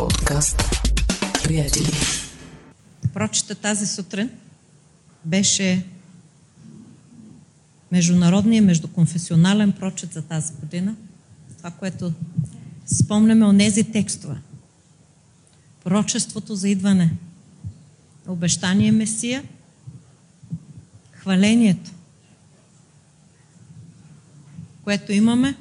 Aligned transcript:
Подкаст. 0.00 0.62
Приятели. 1.44 1.90
Прочета 3.14 3.54
тази 3.54 3.86
сутрин 3.86 4.30
беше 5.24 5.86
международния 7.92 8.62
междуконфесионален 8.62 9.72
прочет 9.72 10.12
за 10.12 10.22
тази 10.22 10.52
година. 10.60 10.96
Това, 11.58 11.70
което 11.70 12.12
спомняме 12.86 13.46
от 13.46 13.58
тези 13.58 13.84
текстове. 13.84 14.36
Пророчеството 15.84 16.54
за 16.54 16.68
идване. 16.68 17.16
Обещание 18.28 18.92
Месия. 18.92 19.44
Хвалението, 21.12 21.90
което 24.84 25.12
имаме 25.12 25.56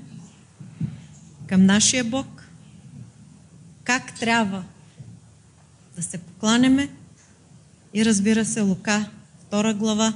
към 1.47 1.65
нашия 1.65 2.03
Бог. 2.03 2.38
Как 3.89 4.19
трябва 4.19 4.63
да 5.95 6.03
се 6.03 6.17
покланяме 6.17 6.89
и 7.93 8.05
разбира 8.05 8.45
се 8.45 8.61
Лука, 8.61 9.09
втора 9.39 9.73
глава, 9.73 10.13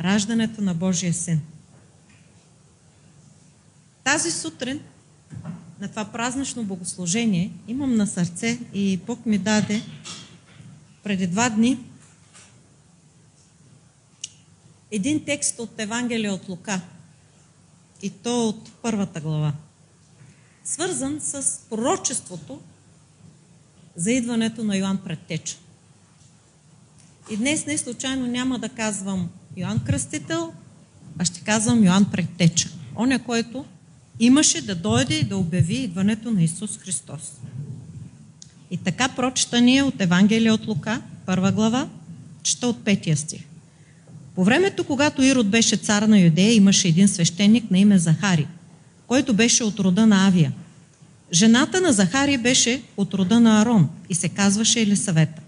раждането 0.00 0.62
на 0.62 0.74
Божия 0.74 1.14
син. 1.14 1.40
Тази 4.04 4.30
сутрин 4.30 4.80
на 5.80 5.88
това 5.88 6.04
празнично 6.04 6.64
богослужение 6.64 7.52
имам 7.68 7.96
на 7.96 8.06
сърце 8.06 8.58
и 8.72 8.96
Бог 8.96 9.26
ми 9.26 9.38
даде 9.38 9.82
преди 11.02 11.26
два 11.26 11.50
дни 11.50 11.78
един 14.90 15.24
текст 15.24 15.58
от 15.58 15.70
Евангелие 15.78 16.30
от 16.30 16.48
Лука 16.48 16.80
и 18.02 18.10
то 18.10 18.48
от 18.48 18.72
първата 18.82 19.20
глава, 19.20 19.52
свързан 20.64 21.20
с 21.20 21.60
пророчеството 21.70 22.60
за 23.96 24.12
идването 24.12 24.64
на 24.64 24.76
Йоанн 24.76 24.98
Предтеча. 25.04 25.56
И 27.30 27.36
днес 27.36 27.66
не 27.66 27.78
случайно 27.78 28.26
няма 28.26 28.58
да 28.58 28.68
казвам 28.68 29.28
Йоанн 29.56 29.80
Кръстител, 29.86 30.52
а 31.18 31.24
ще 31.24 31.40
казвам 31.40 31.84
Йоанн 31.84 32.04
Предтеча. 32.04 32.68
Оня, 32.96 33.18
който 33.18 33.64
имаше 34.20 34.66
да 34.66 34.74
дойде 34.74 35.14
и 35.14 35.24
да 35.24 35.36
обяви 35.36 35.74
идването 35.74 36.30
на 36.30 36.42
Исус 36.42 36.78
Христос. 36.78 37.32
И 38.70 38.76
така 38.76 39.08
прочета 39.08 39.60
ние 39.60 39.82
от 39.82 40.00
Евангелие 40.00 40.52
от 40.52 40.66
Лука, 40.66 41.02
първа 41.26 41.52
глава, 41.52 41.88
чета 42.42 42.66
от 42.66 42.84
петия 42.84 43.16
стих. 43.16 43.40
По 44.34 44.44
времето, 44.44 44.84
когато 44.84 45.22
Ирод 45.22 45.48
беше 45.48 45.76
цар 45.76 46.02
на 46.02 46.20
Юдея, 46.20 46.54
имаше 46.54 46.88
един 46.88 47.08
свещеник 47.08 47.70
на 47.70 47.78
име 47.78 47.98
Захари, 47.98 48.46
който 49.06 49.34
беше 49.34 49.64
от 49.64 49.80
рода 49.80 50.06
на 50.06 50.26
Авия. 50.26 50.52
Жената 51.32 51.80
на 51.80 51.92
Захари 51.92 52.38
беше 52.38 52.82
от 52.96 53.14
рода 53.14 53.40
на 53.40 53.60
Арон 53.60 53.88
и 54.08 54.14
се 54.14 54.28
казваше 54.28 54.80
Елисавета. 54.80 55.42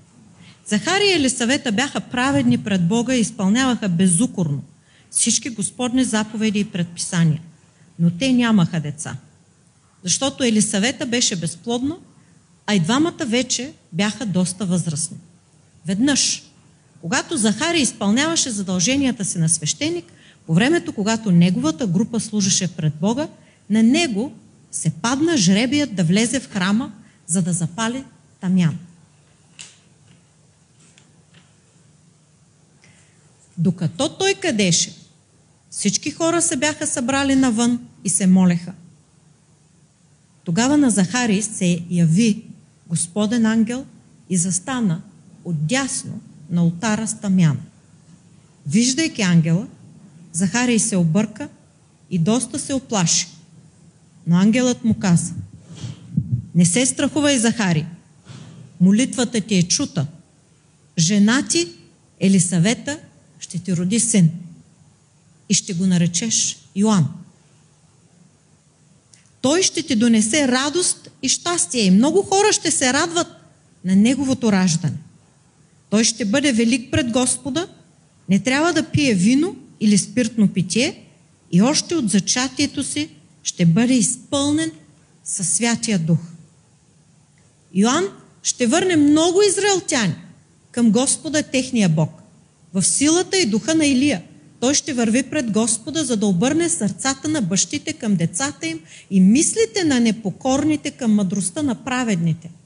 Захари 0.67 1.05
и 1.05 1.13
Елисавета 1.13 1.73
бяха 1.73 2.01
праведни 2.01 2.59
пред 2.59 2.89
Бога 2.89 3.15
и 3.15 3.21
изпълняваха 3.21 3.89
безукорно 3.89 4.63
всички 5.11 5.51
Господни 5.51 6.05
заповеди 6.05 6.61
и 6.61 6.65
предписания. 6.65 7.41
Но 7.99 8.11
те 8.11 8.33
нямаха 8.33 8.81
деца. 8.81 9.17
Защото 10.03 10.45
Елисавета 10.45 11.07
беше 11.07 11.37
безплодна, 11.37 11.97
а 12.67 12.75
и 12.75 12.81
двамата 12.81 13.25
вече 13.27 13.73
бяха 13.93 14.27
доста 14.27 14.67
възрастни. 14.67 15.17
Веднъж, 15.87 16.43
когато 17.01 17.37
Захари 17.37 17.81
изпълняваше 17.81 18.51
задълженията 18.51 19.25
си 19.25 19.39
на 19.39 19.49
свещеник, 19.49 20.05
по 20.47 20.55
времето, 20.55 20.93
когато 20.93 21.31
неговата 21.31 21.87
група 21.87 22.21
служеше 22.21 22.69
пред 22.69 22.93
Бога, 23.01 23.29
на 23.71 23.83
него 23.83 24.33
се 24.75 24.91
падна 24.91 25.37
жребият 25.37 25.95
да 25.95 26.05
влезе 26.05 26.41
в 26.41 26.51
храма, 26.51 26.93
за 27.27 27.43
да 27.43 27.53
запали 27.53 28.05
тамян. 28.41 28.79
Докато 33.59 34.09
той 34.09 34.35
къдеше, 34.35 34.95
всички 35.71 36.11
хора 36.11 36.43
се 36.43 36.57
бяха 36.57 36.87
събрали 36.87 37.35
навън 37.35 37.89
и 38.05 38.09
се 38.09 38.27
молеха. 38.27 38.73
Тогава 40.45 40.77
на 40.77 40.91
Захари 40.91 41.43
се 41.43 41.81
яви 41.91 42.45
Господен 42.87 43.47
ангел 43.47 43.87
и 44.31 44.37
застана 44.37 45.03
отдясно 45.45 46.21
на 46.51 46.65
ултара 46.65 47.09
с 47.09 47.21
тамян. 47.21 47.59
Виждайки 48.67 49.23
ангела, 49.23 49.67
Захарий 50.33 50.79
се 50.79 50.97
обърка 50.97 51.49
и 52.11 52.19
доста 52.19 52.59
се 52.59 52.75
оплаши. 52.75 53.34
Но 54.27 54.37
ангелът 54.37 54.85
му 54.85 54.95
каза, 54.95 55.35
не 56.55 56.65
се 56.65 56.87
страхувай, 56.87 57.39
Захари, 57.39 57.87
молитвата 58.81 59.41
ти 59.41 59.55
е 59.55 59.63
чута. 59.63 60.07
Жена 60.99 61.47
ти, 61.49 61.69
Елисавета, 62.21 62.99
ще 63.39 63.59
ти 63.59 63.77
роди 63.77 64.01
син 64.01 64.31
и 65.49 65.55
ще 65.55 65.75
го 65.75 65.87
наречеш 65.87 66.57
Йоан. 66.77 67.09
Той 69.41 69.63
ще 69.63 69.83
ти 69.83 69.97
донесе 69.97 70.49
радост 70.49 71.11
и 71.23 71.29
щастие 71.29 71.83
и 71.83 71.91
много 71.91 72.23
хора 72.23 72.53
ще 72.53 72.71
се 72.71 72.93
радват 72.93 73.27
на 73.85 73.97
неговото 73.97 74.53
раждане. 74.53 74.97
Той 75.91 76.05
ще 76.05 76.25
бъде 76.25 76.53
велик 76.53 76.91
пред 76.91 77.11
Господа, 77.11 77.69
не 78.29 78.39
трябва 78.39 78.73
да 78.73 78.91
пие 78.91 79.15
вино 79.15 79.57
или 79.81 79.99
спиртно 79.99 80.49
питие 80.49 81.05
и 81.53 81.63
още 81.63 81.95
от 81.95 82.11
зачатието 82.11 82.85
си 82.85 83.09
ще 83.45 83.67
бъде 83.67 83.95
изпълнен 83.95 84.73
със 85.25 85.49
Святия 85.49 85.99
Дух. 85.99 86.19
Йоанн 87.75 88.09
ще 88.43 88.67
върне 88.67 88.97
много 88.97 89.43
израелтяни 89.43 90.15
към 90.71 90.91
Господа 90.91 91.43
техния 91.43 91.89
Бог 91.89 92.11
в 92.75 92.83
силата 92.83 93.39
и 93.39 93.47
духа 93.47 93.75
на 93.75 93.87
Илия. 93.87 94.23
Той 94.61 94.75
ще 94.75 94.93
върви 94.93 95.23
пред 95.23 95.51
Господа, 95.51 96.05
за 96.05 96.17
да 96.17 96.27
обърне 96.27 96.69
сърцата 96.69 97.29
на 97.29 97.43
бащите 97.43 97.93
към 97.93 98.17
децата 98.17 98.67
им 98.67 98.81
и 99.11 99.21
мислите 99.21 99.85
на 99.85 100.01
непокорните 100.01 100.91
към 100.91 101.15
мъдростта 101.15 101.63
на 101.63 101.85
праведните– 101.85 102.51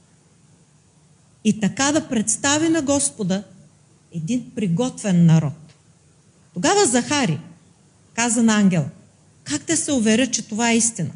и 1.43 1.59
така 1.59 1.91
да 1.91 2.07
представи 2.07 2.69
на 2.69 2.81
Господа 2.81 3.43
един 4.11 4.51
приготвен 4.55 5.25
народ. 5.25 5.53
Тогава 6.53 6.85
Захари 6.85 7.39
каза 8.13 8.43
на 8.43 8.55
ангел, 8.55 8.85
как 9.49 9.63
да 9.65 9.77
се 9.77 9.91
уверя, 9.91 10.27
че 10.27 10.41
това 10.41 10.71
е 10.71 10.77
истина? 10.77 11.09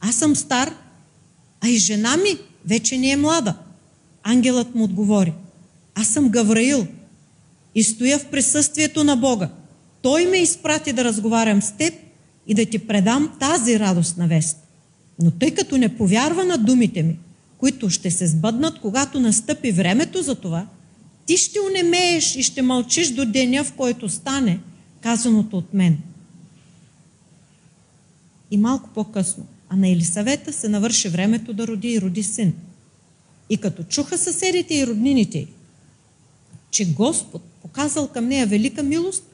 Аз 0.00 0.14
съм 0.14 0.36
стар, 0.36 0.74
а 1.60 1.68
и 1.68 1.76
жена 1.76 2.16
ми 2.16 2.38
вече 2.66 2.98
не 2.98 3.10
е 3.10 3.16
млада. 3.16 3.54
Ангелът 4.22 4.74
му 4.74 4.84
отговори, 4.84 5.32
аз 5.94 6.08
съм 6.08 6.28
Гавраил 6.28 6.86
и 7.74 7.82
стоя 7.82 8.18
в 8.18 8.26
присъствието 8.26 9.04
на 9.04 9.16
Бога. 9.16 9.48
Той 10.02 10.26
ме 10.26 10.36
изпрати 10.36 10.92
да 10.92 11.04
разговарям 11.04 11.62
с 11.62 11.72
теб 11.72 11.94
и 12.46 12.54
да 12.54 12.66
ти 12.66 12.78
предам 12.78 13.32
тази 13.40 13.78
радостна 13.78 14.28
вест. 14.28 14.56
Но 15.22 15.30
тъй 15.30 15.50
като 15.50 15.76
не 15.76 15.96
повярва 15.96 16.44
на 16.44 16.58
думите 16.58 17.02
ми, 17.02 17.18
които 17.58 17.90
ще 17.90 18.10
се 18.10 18.26
сбъднат, 18.26 18.80
когато 18.80 19.20
настъпи 19.20 19.72
времето 19.72 20.22
за 20.22 20.34
това, 20.34 20.66
ти 21.26 21.36
ще 21.36 21.58
унемееш 21.70 22.36
и 22.36 22.42
ще 22.42 22.62
мълчиш 22.62 23.10
до 23.10 23.24
деня, 23.24 23.64
в 23.64 23.72
който 23.72 24.08
стане 24.08 24.60
казаното 25.00 25.56
от 25.58 25.74
мен. 25.74 25.98
И 28.50 28.58
малко 28.58 28.88
по-късно, 28.94 29.46
а 29.68 29.76
на 29.76 29.88
Елисавета 29.88 30.52
се 30.52 30.68
навърши 30.68 31.08
времето 31.08 31.52
да 31.52 31.66
роди 31.66 31.92
и 31.92 32.00
роди 32.00 32.22
син. 32.22 32.54
И 33.50 33.56
като 33.56 33.82
чуха 33.82 34.18
съседите 34.18 34.74
и 34.74 34.86
роднините 34.86 35.46
че 36.70 36.92
Господ 36.92 37.42
показал 37.62 38.08
към 38.08 38.26
нея 38.26 38.46
велика 38.46 38.82
милост, 38.82 39.24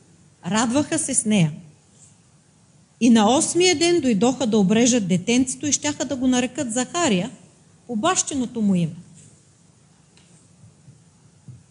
радваха 0.47 0.99
се 0.99 1.15
с 1.15 1.25
нея. 1.25 1.53
И 3.01 3.11
на 3.11 3.37
осмия 3.37 3.79
ден 3.79 4.01
дойдоха 4.01 4.47
да 4.47 4.59
обрежат 4.59 5.09
детенцето 5.09 5.67
и 5.67 5.73
щяха 5.73 6.05
да 6.05 6.17
го 6.17 6.27
нарекат 6.27 6.73
Захария– 6.73 7.31
по 7.87 7.97
бащиното 7.97 8.63
му 8.63 8.75
име. 8.75 8.95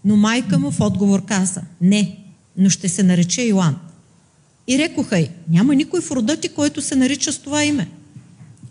Но 0.06 0.16
майка 0.16 0.60
му 0.60 0.72
в 0.72 0.82
отговор 0.82 1.26
каза, 1.26 1.62
не, 1.82 2.18
но 2.58 2.70
ще 2.70 2.90
се 2.90 3.04
нарече 3.04 3.44
Йоан. 3.44 3.80
И 4.68 4.78
рекоха 4.78 5.20
й, 5.20 5.30
няма 5.50 5.76
никой 5.76 6.02
в 6.02 6.12
рода 6.12 6.38
ти, 6.38 6.50
който 6.50 6.82
се 6.82 6.96
нарича 6.96 7.34
с 7.34 7.38
това 7.38 7.64
име. 7.64 7.90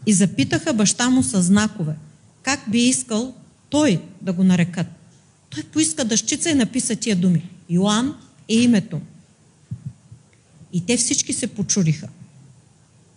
И 0.07 0.13
запитаха 0.13 0.73
баща 0.73 1.11
му 1.11 1.23
с 1.23 1.43
знакове, 1.43 1.95
как 2.43 2.61
би 2.69 2.79
искал 2.79 3.35
той 3.71 4.01
да 4.23 4.33
го 4.33 4.45
нарекат. 4.45 4.87
Той 5.51 5.63
поиска 5.63 6.05
дъщица 6.05 6.51
и 6.51 6.55
написа 6.55 6.97
тия 6.97 7.17
думи. 7.17 7.49
Йоан 7.71 8.15
е 8.49 8.55
името. 8.55 9.01
И 10.73 10.87
те 10.87 10.97
всички 10.97 11.33
се 11.33 11.47
почудиха. 11.47 12.09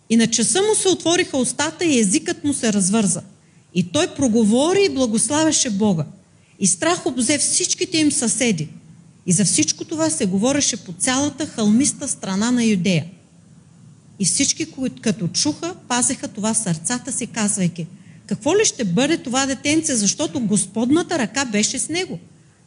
И 0.10 0.18
на 0.18 0.28
часа 0.28 0.62
му 0.62 0.75
се 0.75 0.89
отвориха 0.89 1.38
устата 1.38 1.86
и 1.86 2.00
езикът 2.00 2.44
му 2.44 2.54
се 2.54 2.74
развърза. 2.74 3.21
И 3.74 3.83
той 3.83 4.16
проговори 4.16 4.86
и 4.86 4.94
благославяше 4.94 5.69
Бога. 5.69 6.06
И 6.60 6.68
страх 6.68 7.06
обзе 7.06 7.38
всичките 7.38 7.98
им 7.98 8.12
съседи. 8.12 8.68
И 9.25 9.31
за 9.31 9.45
всичко 9.45 9.86
това 9.86 10.10
се 10.10 10.25
говореше 10.25 10.77
по 10.77 10.94
цялата 10.94 11.45
хълмиста 11.45 12.07
страна 12.07 12.51
на 12.51 12.63
Юдея. 12.63 13.06
И 14.19 14.25
всички, 14.25 14.66
които 14.66 15.01
като 15.01 15.27
чуха, 15.27 15.75
пазеха 15.88 16.27
това 16.27 16.54
сърцата 16.54 17.12
си, 17.12 17.27
казвайки, 17.27 17.88
какво 18.25 18.57
ли 18.57 18.66
ще 18.66 18.83
бъде 18.83 19.18
това 19.18 19.45
детенце, 19.45 19.95
защото 19.95 20.39
Господната 20.39 21.19
ръка 21.19 21.45
беше 21.45 21.80
с 21.80 21.89
него. 21.89 22.19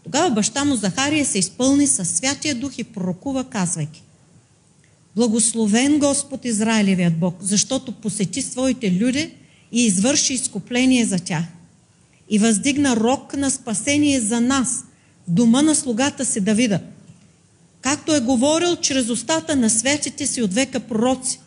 Тогава 0.05 0.31
баща 0.31 0.64
му 0.64 0.76
Захария 0.76 1.26
се 1.26 1.38
изпълни 1.38 1.87
със 1.87 2.08
Святия 2.08 2.55
Дух 2.55 2.78
и 2.78 2.84
пророкува, 2.84 3.44
казвайки 3.44 4.02
Благословен 5.16 5.99
Господ 5.99 6.44
Израилевият 6.44 7.19
Бог, 7.19 7.37
защото 7.40 7.93
посети 7.93 8.43
своите 8.43 8.93
люди 8.93 9.31
и 9.72 9.87
извърши 9.87 10.34
изкупление 10.34 11.04
за 11.04 11.19
тях. 11.19 11.44
И 12.31 12.38
въздигна 12.38 12.96
рок 12.96 13.37
на 13.37 13.50
спасение 13.50 14.20
за 14.20 14.40
нас 14.40 14.84
дома 15.28 15.62
на 15.62 15.75
слугата 15.75 16.25
си 16.25 16.40
Давида, 16.40 16.80
както 17.80 18.14
е 18.14 18.20
говорил 18.20 18.76
чрез 18.76 19.08
устата 19.08 19.56
на 19.56 19.70
светите 19.70 20.26
си 20.26 20.42
от 20.42 20.54
века 20.54 20.80
пророци, 20.80 21.40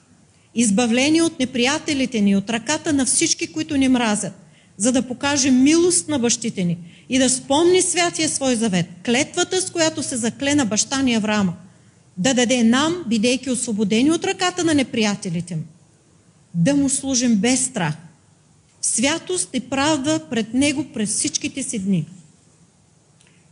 избавление 0.56 1.22
от 1.22 1.40
неприятелите 1.40 2.22
ни, 2.22 2.36
от 2.36 2.50
ръката 2.50 2.94
на 2.94 3.06
всички, 3.06 3.48
които 3.48 3.78
ни 3.78 3.90
мразят, 3.90 4.34
за 4.78 4.92
да 4.92 5.02
покаже 5.02 5.52
милост 5.52 6.08
на 6.08 6.20
бащите 6.20 6.64
ни 6.64 6.78
и 7.10 7.18
да 7.18 7.30
спомни 7.30 7.82
святия 7.82 8.30
свой 8.30 8.56
завет, 8.56 8.86
клетвата, 9.06 9.62
с 9.62 9.70
която 9.70 10.04
се 10.04 10.18
заклена 10.18 10.66
баща 10.66 11.02
ни 11.02 11.14
Авраама, 11.14 11.54
да 12.18 12.34
даде 12.34 12.64
нам, 12.64 13.04
бидейки 13.08 13.50
освободени 13.50 14.12
от 14.12 14.26
ръката 14.26 14.64
на 14.64 14.74
неприятелите 14.74 15.56
му, 15.56 15.64
да 16.54 16.76
му 16.76 16.90
служим 16.90 17.36
без 17.36 17.66
страх, 17.66 17.94
в 18.82 18.86
святост 18.86 19.50
и 19.54 19.60
правда 19.60 20.20
пред 20.30 20.54
него 20.54 20.86
през 20.94 21.10
всичките 21.10 21.64
си 21.64 21.80
дни. 21.80 22.06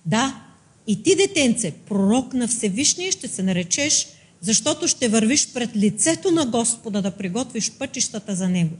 Да, 0.05 0.41
и 0.87 1.03
ти, 1.03 1.15
детенце, 1.15 1.71
пророк 1.71 2.33
на 2.33 2.47
Всевишния, 2.47 3.11
ще 3.11 3.27
се 3.27 3.43
наречеш, 3.43 4.07
защото 4.41 4.87
ще 4.87 5.07
вървиш 5.07 5.53
пред 5.53 5.75
лицето 5.75 6.31
на 6.31 6.45
Господа 6.45 7.01
да 7.01 7.11
приготвиш 7.11 7.71
пътищата 7.71 8.35
за 8.35 8.49
Него, 8.49 8.75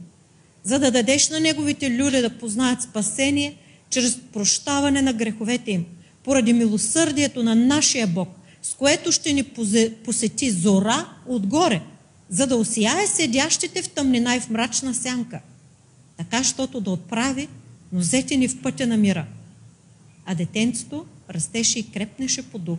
за 0.64 0.78
да 0.78 0.90
дадеш 0.90 1.28
на 1.28 1.40
Неговите 1.40 1.90
люди 1.90 2.20
да 2.20 2.38
познаят 2.38 2.82
спасение 2.82 3.56
чрез 3.90 4.18
прощаване 4.32 5.02
на 5.02 5.12
греховете 5.12 5.70
им, 5.70 5.86
поради 6.24 6.52
милосърдието 6.52 7.42
на 7.42 7.54
нашия 7.54 8.06
Бог, 8.06 8.28
с 8.62 8.74
което 8.74 9.12
ще 9.12 9.32
ни 9.32 9.42
посети 10.04 10.50
зора 10.50 11.08
отгоре, 11.26 11.80
за 12.28 12.46
да 12.46 12.56
осияе 12.56 13.06
седящите 13.06 13.82
в 13.82 13.88
тъмнина 13.88 14.36
и 14.36 14.40
в 14.40 14.50
мрачна 14.50 14.94
сянка, 14.94 15.40
така, 16.18 16.44
щото 16.44 16.80
да 16.80 16.90
отправи 16.90 17.48
нозете 17.92 18.36
ни 18.36 18.48
в 18.48 18.62
пътя 18.62 18.86
на 18.86 18.96
мира. 18.96 19.26
А 20.30 20.34
детенцето 20.34 21.06
растеше 21.30 21.78
и 21.78 21.90
крепнеше 21.90 22.50
по 22.50 22.58
дух 22.58 22.78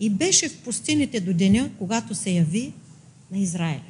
и 0.00 0.10
беше 0.10 0.48
в 0.48 0.58
пустините 0.58 1.20
до 1.20 1.34
деня, 1.34 1.70
когато 1.78 2.14
се 2.14 2.30
яви 2.30 2.72
на 3.30 3.38
Израиля. 3.38 3.82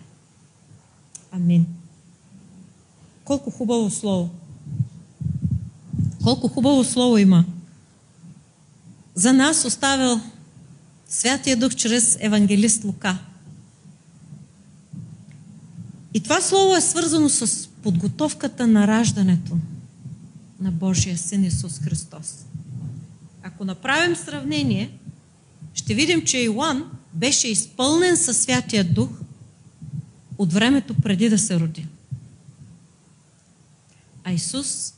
Амин. 1.33 1.67
Колко 3.25 3.50
хубаво 3.50 3.91
слово. 3.91 4.31
Колко 6.23 6.49
хубаво 6.49 6.85
слово 6.85 7.19
има. 7.19 7.45
За 9.15 9.33
нас 9.33 9.65
оставил 9.65 10.21
Святия 11.09 11.56
Дух 11.56 11.75
чрез 11.75 12.19
евангелист 12.21 12.85
Лука. 12.85 13.19
И 16.15 16.21
това 16.21 16.41
слово 16.41 16.77
е 16.77 16.81
свързано 16.81 17.29
с 17.29 17.69
подготовката 17.83 18.67
на 18.67 18.87
раждането 18.87 19.56
на 20.61 20.73
Божия 20.73 21.19
Син 21.19 21.44
Исус 21.44 21.79
Христос. 21.79 22.48
Ако 23.49 23.65
направим 23.65 24.17
сравнение, 24.17 24.99
ще 25.75 25.95
видим, 25.95 26.25
че 26.25 26.39
Иоанн 26.39 26.91
беше 27.15 27.49
изпълнен 27.49 28.17
със 28.17 28.39
Святия 28.39 28.85
Дух 28.85 29.11
от 30.39 30.53
времето 30.53 30.95
преди 30.95 31.29
да 31.29 31.39
се 31.39 31.61
роди. 31.61 31.87
А 34.25 34.33
Исус 34.33 34.95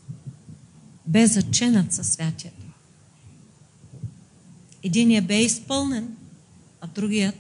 бе 1.07 1.27
заченат 1.27 1.93
със 1.93 2.09
Святия 2.09 2.53
Дух. 2.61 2.75
Единият 4.83 5.27
бе 5.27 5.43
изпълнен, 5.43 6.17
а 6.81 6.87
другият 6.87 7.35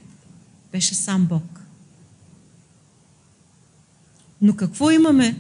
беше 0.73 0.95
сам 0.95 1.27
Бог. 1.27 1.61
Но 4.43 4.57
какво 4.57 4.91
имаме 4.91 5.37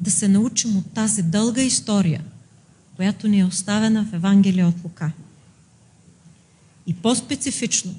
да 0.00 0.10
се 0.10 0.28
научим 0.28 0.76
от 0.76 0.92
тази 0.94 1.22
дълга 1.22 1.62
история, 1.62 2.24
която 2.96 3.28
ни 3.28 3.40
е 3.40 3.44
оставена 3.44 4.04
в 4.04 4.14
Евангелие 4.14 4.64
от 4.64 4.84
Лука? 4.84 5.12
И 6.86 6.94
по-специфично, 6.94 7.94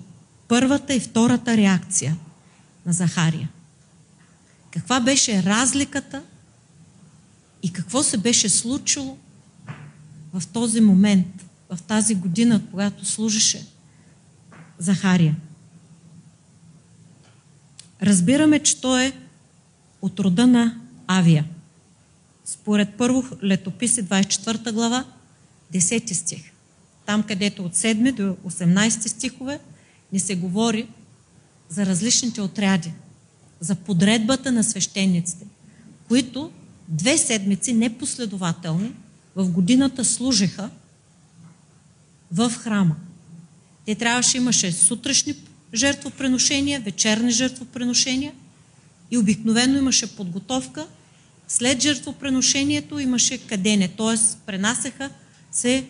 първата 0.48 0.94
и 0.94 1.00
втората 1.00 1.58
реакция 1.58 2.18
на 2.86 2.94
Захария. 2.94 3.50
Каква 4.72 5.00
беше 5.00 5.44
разликата 5.44 6.24
и 7.64 7.74
какво 7.74 8.04
се 8.04 8.18
беше 8.18 8.50
случило 8.50 9.18
в 10.34 10.48
този 10.48 10.82
момент, 10.82 11.46
в 11.70 11.82
тази 11.82 12.16
година, 12.16 12.62
когато 12.72 13.06
служеше 13.06 13.68
Захария. 14.78 15.36
Разбираме, 18.02 18.60
че 18.60 18.82
той 18.82 19.06
е 19.06 19.14
от 20.02 20.20
рода 20.20 20.48
на 20.48 20.80
Авия. 21.08 21.46
Според 22.48 22.94
първо 22.98 23.24
летописи 23.44 24.04
24 24.04 24.72
глава, 24.72 25.06
10 25.74 26.14
стих 26.14 26.52
там 27.08 27.24
където 27.24 27.66
от 27.66 27.76
7 27.76 28.12
до 28.12 28.50
18 28.50 29.08
стихове 29.08 29.60
ни 30.14 30.20
се 30.20 30.36
говори 30.36 30.88
за 31.70 31.86
различните 31.86 32.42
отряди, 32.42 32.94
за 33.60 33.76
подредбата 33.76 34.52
на 34.52 34.64
свещениците, 34.64 35.46
които 36.08 36.52
две 36.88 37.18
седмици 37.18 37.74
непоследователни 37.74 38.92
в 39.36 39.50
годината 39.50 40.06
служеха 40.06 40.70
в 42.32 42.50
храма. 42.50 42.96
Те 43.86 43.96
трябваше, 43.96 44.38
имаше 44.38 44.72
сутрешни 44.72 45.36
жертвоприношения, 45.74 46.82
вечерни 46.82 47.32
жертвоприношения 47.32 48.34
и 49.12 49.18
обикновено 49.18 49.78
имаше 49.78 50.16
подготовка. 50.16 50.88
След 51.48 51.82
жертвоприношението 51.82 53.00
имаше 53.00 53.38
кадене, 53.38 53.88
т.е. 53.88 54.18
пренасеха 54.46 55.10
се 55.52 55.86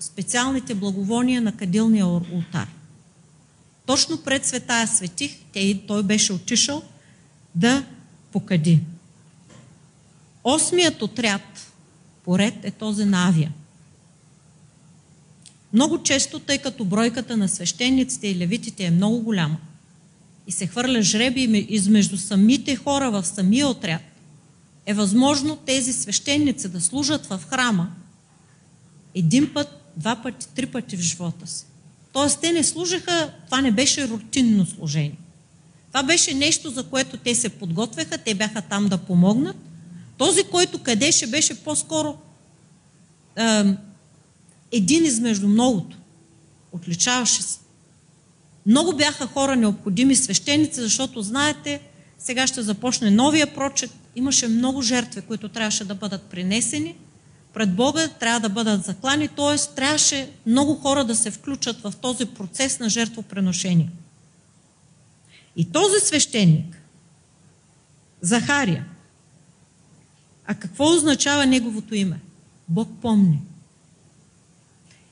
специалните 0.00 0.74
благовония 0.74 1.42
на 1.42 1.56
кадилния 1.56 2.06
ултар. 2.06 2.68
Точно 3.86 4.18
пред 4.18 4.46
светая 4.46 4.88
светих, 4.88 5.36
той 5.86 6.02
беше 6.02 6.32
отишъл 6.32 6.82
да 7.54 7.84
покади. 8.32 8.80
Осмият 10.44 11.02
отряд 11.02 11.72
поред 12.24 12.54
е 12.62 12.70
този 12.70 13.04
на 13.04 13.28
Авия. 13.28 13.52
Много 15.72 16.02
често, 16.02 16.38
тъй 16.38 16.58
като 16.58 16.84
бройката 16.84 17.36
на 17.36 17.48
свещениците 17.48 18.28
и 18.28 18.38
левитите 18.38 18.84
е 18.84 18.90
много 18.90 19.18
голяма 19.18 19.56
и 20.46 20.52
се 20.52 20.66
хвърля 20.66 21.02
жреби 21.02 21.66
измежду 21.68 22.18
самите 22.18 22.76
хора 22.76 23.10
в 23.10 23.24
самия 23.24 23.68
отряд, 23.68 24.02
е 24.86 24.94
възможно 24.94 25.56
тези 25.56 25.92
свещеници 25.92 26.68
да 26.68 26.80
служат 26.80 27.26
в 27.26 27.40
храма 27.48 27.90
един 29.14 29.54
път 29.54 29.92
два 29.96 30.22
пъти, 30.22 30.48
три 30.54 30.66
пъти 30.66 30.96
в 30.96 31.00
живота 31.00 31.46
си. 31.46 31.64
Тоест, 32.12 32.40
те 32.40 32.52
не 32.52 32.64
служаха, 32.64 33.32
това 33.46 33.60
не 33.60 33.70
беше 33.70 34.08
рутинно 34.08 34.66
служение. 34.66 35.18
Това 35.88 36.02
беше 36.02 36.34
нещо, 36.34 36.70
за 36.70 36.82
което 36.82 37.16
те 37.16 37.34
се 37.34 37.48
подготвяха, 37.48 38.18
те 38.18 38.34
бяха 38.34 38.62
там 38.62 38.88
да 38.88 38.98
помогнат. 38.98 39.56
Този, 40.18 40.44
който 40.44 40.78
къдеше, 40.78 41.26
беше 41.26 41.64
по-скоро 41.64 42.16
е, 43.36 43.64
един 44.72 45.04
измежду 45.04 45.48
многото. 45.48 45.96
Отличаваше 46.72 47.42
се. 47.42 47.58
Много 48.66 48.96
бяха 48.96 49.26
хора 49.26 49.56
необходими 49.56 50.16
свещеници, 50.16 50.80
защото, 50.80 51.22
знаете, 51.22 51.80
сега 52.18 52.46
ще 52.46 52.62
започне 52.62 53.10
новия 53.10 53.54
прочет. 53.54 53.90
Имаше 54.16 54.48
много 54.48 54.82
жертви, 54.82 55.20
които 55.20 55.48
трябваше 55.48 55.84
да 55.84 55.94
бъдат 55.94 56.22
принесени– 56.22 56.96
пред 57.52 57.76
Бога 57.76 58.08
трябва 58.08 58.40
да 58.40 58.48
бъдат 58.48 58.84
заклани, 58.84 59.28
т.е. 59.28 59.74
трябваше 59.74 60.30
много 60.46 60.74
хора 60.74 61.04
да 61.04 61.16
се 61.16 61.30
включат 61.30 61.80
в 61.82 61.94
този 62.00 62.26
процес 62.26 62.78
на 62.78 62.88
жертвопреношение. 62.88 63.90
И 65.56 65.72
този 65.72 66.00
свещеник, 66.00 66.82
Захария, 68.20 68.84
а 70.46 70.54
какво 70.54 70.92
означава 70.92 71.46
неговото 71.46 71.94
име? 71.94 72.20
Бог 72.68 72.88
помни. 73.02 73.40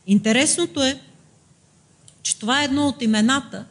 Интересното 0.07 0.83
е, 0.83 1.01
че 2.23 2.39
това 2.39 2.63
е 2.63 2.65
едно 2.65 2.89
от 2.89 3.03
имената, 3.03 3.65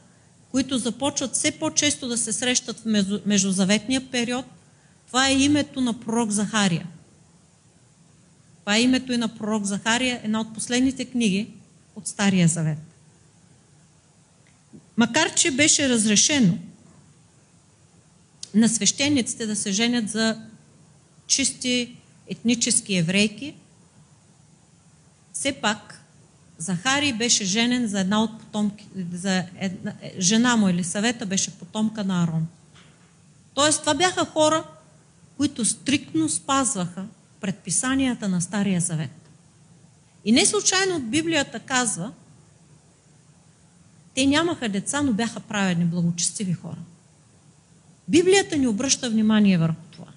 които 0.52 0.78
започват 0.78 1.34
все 1.34 1.52
по-често 1.52 2.08
да 2.08 2.18
се 2.18 2.34
срещат 2.34 2.80
в 2.80 2.86
междузаветния 3.26 4.12
период. 4.12 4.46
Това 5.10 5.28
е 5.28 5.34
името 5.34 5.82
на 5.82 6.00
пророк 6.00 6.30
Захария– 6.30 6.88
това 8.70 8.78
е 8.78 8.82
името 8.82 9.14
и 9.14 9.18
на 9.18 9.28
пророк 9.28 9.64
Захария, 9.64 10.22
една 10.24 10.42
от 10.42 10.54
последните 10.54 11.06
книги 11.06 11.48
от 11.96 12.08
Стария 12.08 12.48
Завет. 12.48 12.78
Макар, 14.98 15.36
че 15.36 15.52
беше 15.52 15.90
разрешено 15.90 16.58
на 18.54 18.70
свещениците 18.70 19.46
да 19.46 19.56
се 19.56 19.72
женят 19.72 20.10
за 20.10 20.42
чисти 21.28 21.98
етнически 22.28 22.96
еврейки, 22.96 23.56
все 25.34 25.52
пак 25.52 26.06
Захарий 26.58 27.14
беше 27.14 27.46
женен 27.46 27.88
за 27.88 28.00
една 28.00 28.24
от 28.24 28.40
потомки, 28.40 28.88
за 29.14 29.44
една, 29.60 29.94
жена 30.20 30.56
му 30.56 30.70
или 30.70 30.84
съвета 30.84 31.26
беше 31.26 31.52
потомка 31.52 32.04
на 32.04 32.24
Арон. 32.24 32.48
Тоест, 33.54 33.80
това 33.80 33.94
бяха 33.94 34.26
хора, 34.26 34.64
които 35.40 35.66
стриктно 35.66 36.30
спазваха 36.30 37.06
предписанията 37.42 38.28
на 38.28 38.42
Стария 38.42 38.82
Завет. 38.82 39.30
И 40.26 40.32
не 40.32 40.46
случайно 40.46 40.96
от 40.96 41.10
Библията 41.10 41.60
казва, 41.60 42.12
те 44.16 44.26
нямаха 44.26 44.70
деца, 44.70 45.02
но 45.02 45.14
бяха 45.14 45.40
праведни, 45.40 45.86
благочестиви 45.86 46.54
хора. 46.54 46.78
Библията 48.08 48.58
ни 48.58 48.68
обръща 48.68 49.10
внимание 49.10 49.58
върху 49.58 49.82
това. 49.92 50.08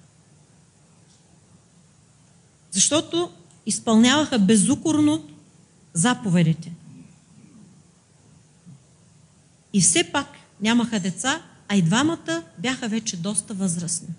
Защото 2.71 3.31
изпълняваха 3.65 4.39
безукорно 4.39 5.29
заповедите. 5.93 6.71
И 9.73 9.81
все 9.81 10.11
пак 10.11 10.27
нямаха 10.61 10.99
деца, 10.99 11.41
а 11.67 11.75
и 11.75 11.81
двамата 11.81 12.43
бяха 12.57 12.87
вече 12.87 13.17
доста 13.17 13.53
възрастни. 13.53 14.09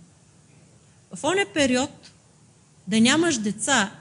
В 1.17 1.25
оня 1.25 1.47
период 1.55 2.11
да 2.89 3.01
нямаш 3.01 3.39
деца 3.39 3.93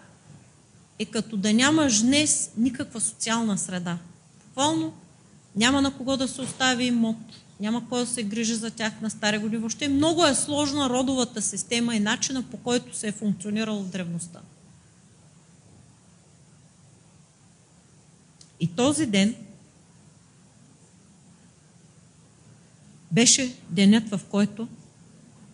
е 1.00 1.05
като 1.05 1.38
да 1.38 1.53
нямаш 1.53 2.01
днес 2.01 2.51
никаква 2.58 3.01
социална 3.01 3.58
среда. 3.58 3.98
Буквално 4.46 4.93
няма 5.55 5.82
на 5.82 5.98
кого 5.98 6.17
да 6.17 6.27
се 6.27 6.41
остави 6.41 6.86
имот, 6.86 7.17
няма 7.60 7.89
кой 7.89 8.00
да 8.00 8.08
се 8.08 8.24
грижи 8.24 8.55
за 8.55 8.72
тях 8.72 9.01
на 9.01 9.10
стари 9.10 9.38
години. 9.38 9.60
Въобще 9.60 9.88
много 9.88 10.25
е 10.25 10.36
сложна 10.36 10.89
родовата 10.89 11.41
система 11.41 11.96
и 11.96 12.00
начина 12.00 12.43
по 12.43 12.58
който 12.58 12.98
се 12.98 13.08
е 13.08 13.12
функционирал 13.12 13.79
в 13.79 13.89
древността. 13.89 14.39
И 18.60 18.67
този 18.67 19.05
ден 19.05 19.36
беше 23.12 23.55
денят, 23.70 24.10
в 24.10 24.22
който 24.29 24.67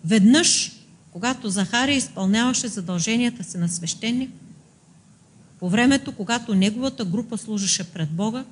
веднъж, 0.05 0.78
когато 1.19 1.49
Захария 1.49 1.95
изпълняваше 1.95 2.67
задълженията 2.67 3.43
си 3.43 3.57
на 3.57 3.69
свещеник, 3.69 4.31
по 5.59 5.69
времето, 5.69 6.15
когато 6.15 6.55
неговата 6.55 7.05
група 7.05 7.37
служеше 7.37 7.91
пред 7.91 8.09
Бога, 8.09 8.45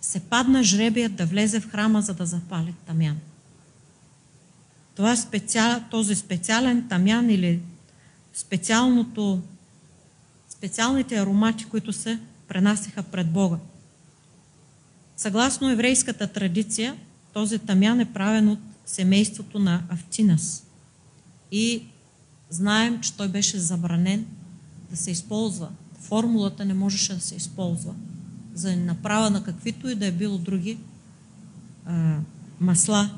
се 0.00 0.20
падна 0.20 0.62
жребият 0.62 1.14
да 1.14 1.26
влезе 1.26 1.60
в 1.60 1.70
храма, 1.70 2.02
за 2.02 2.14
да 2.14 2.26
запали 2.26 2.74
тамян. 2.86 3.16
Това 4.94 5.16
специал, 5.16 5.80
този 5.90 6.14
специален 6.14 6.88
тамян 6.88 7.30
или 7.30 7.60
специалното, 8.34 9.42
специалните 10.48 11.16
аромати, 11.16 11.64
които 11.64 11.92
се 11.92 12.18
пренасяха 12.48 13.02
пред 13.02 13.30
Бога. 13.30 13.56
Съгласно 15.16 15.70
еврейската 15.70 16.26
традиция, 16.26 16.96
този 17.32 17.58
тамян 17.58 18.00
е 18.00 18.12
правен 18.12 18.48
от 18.48 18.58
семейството 18.86 19.58
на 19.58 19.82
Автинас. 19.88 20.65
И 21.56 21.82
знаем, 22.50 23.00
че 23.00 23.16
той 23.16 23.28
беше 23.28 23.58
забранен 23.58 24.26
да 24.90 24.96
се 24.96 25.10
използва. 25.10 25.68
Формулата 26.00 26.64
не 26.64 26.74
можеше 26.74 27.14
да 27.14 27.20
се 27.20 27.34
използва 27.36 27.94
за 28.54 28.76
направа 28.76 29.30
на 29.30 29.44
каквито 29.44 29.88
и 29.88 29.94
да 29.94 30.06
е 30.06 30.12
било 30.12 30.38
други 30.38 30.78
а, 31.86 32.18
масла. 32.60 33.10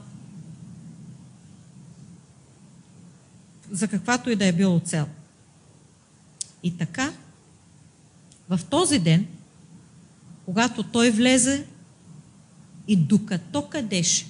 За 3.71 3.89
каквато 3.89 4.31
и 4.31 4.37
да 4.37 4.47
е 4.47 4.53
било 4.53 4.81
цел. 4.81 5.07
И 6.63 6.77
така, 6.77 7.13
в 8.49 8.61
този 8.71 8.99
ден, 8.99 9.27
когато 10.45 10.83
той 10.83 11.11
влезе 11.11 11.67
и 12.89 12.97
докато 12.97 13.69
къдеше, 13.69 14.27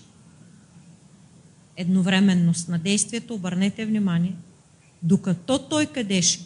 едновременно 1.79 2.55
с 2.55 2.69
надействието, 2.69 3.35
обърнете 3.35 3.87
внимание, 3.87 4.37
докато 5.03 5.59
той 5.59 5.87
къдеше, 5.87 6.41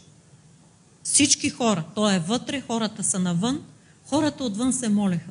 всички 1.03 1.51
хора, 1.51 1.85
той 1.95 2.15
е 2.15 2.19
вътре, 2.19 2.61
хората 2.61 3.03
са 3.03 3.19
навън, 3.19 3.63
хората 4.05 4.45
отвън 4.45 4.73
се 4.73 4.89
молеха. 4.89 5.31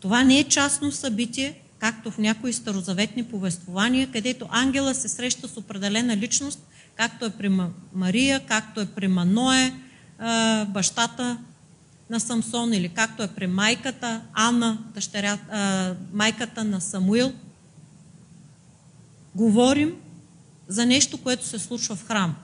Това 0.00 0.24
не 0.24 0.38
е 0.38 0.44
частно 0.44 0.92
събитие, 0.92 1.60
както 1.78 2.10
в 2.10 2.18
някои 2.18 2.52
старозаветни 2.52 3.24
повествования, 3.24 4.10
където 4.12 4.46
ангела 4.50 4.94
се 4.94 5.08
среща 5.08 5.48
с 5.48 5.56
определена 5.56 6.16
личност, 6.16 6.66
както 6.94 7.24
е 7.24 7.30
при 7.30 7.60
Мария, 7.94 8.46
както 8.46 8.80
е 8.80 8.86
при 8.86 9.08
Маное, 9.08 9.74
бащата 10.68 11.38
на 12.10 12.20
Самсон, 12.20 12.72
или 12.72 12.88
както 12.88 13.22
е 13.22 13.28
при 13.28 13.46
майката 13.46 14.20
Анна, 14.32 14.78
дъщеря, 14.94 15.38
майката 16.12 16.64
на 16.64 16.80
Самуил. 16.80 17.32
Говорим 19.34 19.96
за 20.68 20.86
нещо, 20.86 21.22
което 21.22 21.44
се 21.44 21.58
случва 21.58 21.96
в 21.96 22.06
храм. 22.06 22.36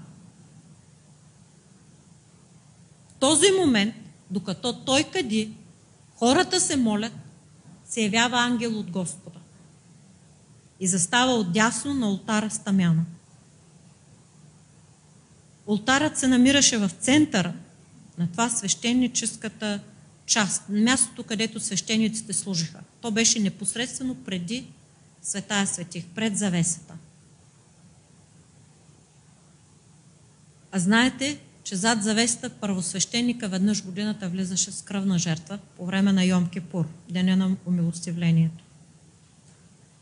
В 3.09 3.15
този 3.15 3.47
момент 3.61 3.95
докато 4.31 4.85
той 4.85 5.05
къди, 5.05 5.53
хората 6.15 6.61
се 6.61 6.77
молят, 6.77 7.13
се 7.85 8.03
явява 8.03 8.39
ангел 8.39 8.79
от 8.79 8.91
Господа 8.91 9.39
и 10.81 10.87
застава 10.87 11.33
отдясно 11.33 11.95
на 11.95 12.11
ултара 12.11 12.51
с 12.51 12.59
тамяна. 12.59 13.05
Ултарът 15.67 16.19
се 16.19 16.27
намираше 16.27 16.79
в 16.79 16.91
центъра 17.01 17.53
на 18.19 18.33
това 18.33 18.51
свещеническата 18.51 19.81
част, 20.27 20.63
мястото, 20.69 21.23
където 21.23 21.61
свещениците 21.61 22.33
служиха. 22.33 22.81
То 23.01 23.11
беше 23.11 23.41
непосредствено 23.41 24.15
преди 24.15 24.67
Светая 25.27 25.67
Светих, 25.67 26.05
пред 26.15 26.39
завесата. 26.39 26.95
А 30.73 30.79
знаете, 30.79 31.39
че 31.65 31.77
зад 31.77 32.03
завеста 32.03 32.51
първосвещеника 32.51 33.49
веднъж 33.49 33.85
годината 33.85 34.29
влизаше 34.29 34.73
с 34.73 34.83
кръвна 34.83 35.19
жертва 35.19 35.59
по 35.77 35.87
време 35.87 36.13
на 36.13 36.25
Йом 36.25 36.49
Кипур, 36.49 36.87
деня 37.11 37.37
на 37.37 37.57
умилостивлението. 37.67 38.65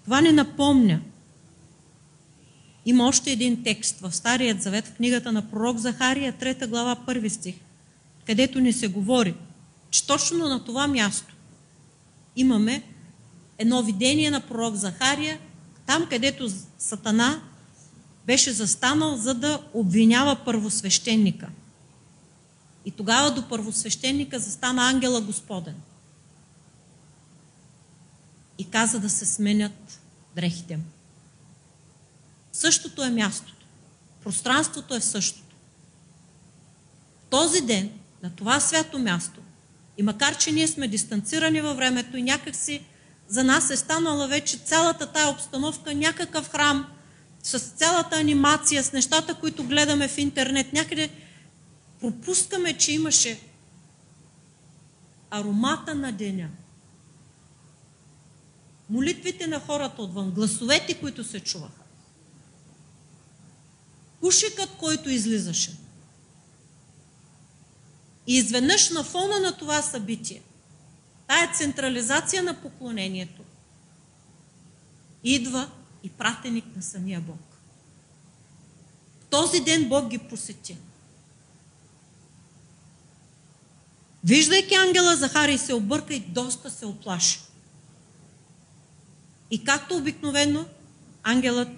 Това 0.04 0.20
ни 0.20 0.32
напомня. 0.32 1.00
Има 2.86 3.06
още 3.06 3.30
един 3.32 3.62
текст 3.62 4.00
в 4.00 4.12
Старият 4.12 4.62
завет, 4.62 4.86
в 4.86 4.94
книгата 4.94 5.32
на 5.32 5.50
пророк 5.50 5.78
Захария, 5.78 6.32
3 6.32 6.66
глава, 6.66 6.96
1 7.06 7.28
стих, 7.28 7.54
където 8.26 8.60
ни 8.60 8.72
се 8.72 8.88
говори, 8.88 9.34
че 9.90 10.06
точно 10.06 10.48
на 10.48 10.64
това 10.64 10.86
място 10.86 11.34
имаме 12.36 12.82
едно 13.58 13.82
видение 13.82 14.30
на 14.30 14.40
пророк 14.40 14.74
Захария, 14.74 15.38
там 15.86 16.06
където 16.10 16.50
Сатана 16.78 17.42
беше 18.26 18.52
застанал, 18.52 19.16
за 19.16 19.34
да 19.34 19.62
обвинява 19.74 20.36
първосвещеника. 20.44 21.48
И 22.84 22.90
тогава 22.90 23.30
до 23.30 23.48
първосвещеника 23.48 24.38
застана 24.38 24.88
ангела 24.88 25.20
Господен. 25.20 25.74
И 28.58 28.64
каза 28.64 29.00
да 29.00 29.10
се 29.10 29.26
сменят 29.26 30.00
дрехите 30.36 30.76
му. 30.76 30.84
Същото 32.52 33.02
е 33.02 33.10
мястото. 33.10 33.66
Пространството 34.24 34.94
е 34.94 35.00
същото. 35.00 35.54
Този 37.30 37.60
ден, 37.60 37.90
на 38.22 38.30
това 38.30 38.60
свято 38.60 38.98
място, 38.98 39.40
и 39.98 40.02
макар, 40.02 40.38
че 40.38 40.52
ние 40.52 40.68
сме 40.68 40.88
дистанцирани 40.88 41.60
във 41.60 41.76
времето 41.76 42.16
и 42.16 42.22
някакси 42.22 42.82
за 43.28 43.44
нас 43.44 43.70
е 43.70 43.76
станала 43.76 44.28
вече 44.28 44.58
цялата 44.58 45.12
тая 45.12 45.28
обстановка 45.28 45.94
някакъв 45.94 46.50
храм, 46.50 46.86
с 47.42 47.58
цялата 47.58 48.16
анимация, 48.16 48.84
с 48.84 48.92
нещата, 48.92 49.34
които 49.34 49.64
гледаме 49.64 50.08
в 50.08 50.18
интернет, 50.18 50.72
някъде 50.72 51.10
пропускаме, 52.00 52.78
че 52.78 52.92
имаше 52.92 53.40
аромата 55.30 55.94
на 55.94 56.12
деня. 56.12 56.48
Молитвите 58.90 59.46
на 59.46 59.60
хората 59.60 60.02
отвън, 60.02 60.30
гласовете, 60.30 60.94
които 60.94 61.24
се 61.24 61.40
чуваха. 61.40 61.82
Кушикът, 64.20 64.70
който 64.78 65.10
излизаше. 65.10 65.76
И 68.26 68.36
изведнъж 68.36 68.90
на 68.90 69.04
фона 69.04 69.40
на 69.40 69.56
това 69.56 69.82
събитие, 69.82 70.42
тая 71.34 71.52
централизация 71.52 72.42
на 72.42 72.54
поклонението, 72.54 73.42
идва 75.24 75.70
и 76.02 76.10
пратеник 76.10 76.64
на 76.76 76.82
самия 76.82 77.20
Бог. 77.20 77.40
В 79.20 79.24
този 79.24 79.60
ден 79.60 79.88
Бог 79.88 80.08
ги 80.08 80.18
посети. 80.18 80.76
Виждайки 84.24 84.74
ангела, 84.74 85.16
Захарий 85.16 85.58
се 85.58 85.74
обърка 85.74 86.14
и 86.14 86.20
доста 86.20 86.70
се 86.70 86.86
оплаши. 86.86 87.40
И 89.50 89.64
както 89.64 89.96
обикновено, 89.96 90.66
ангелът 91.22 91.68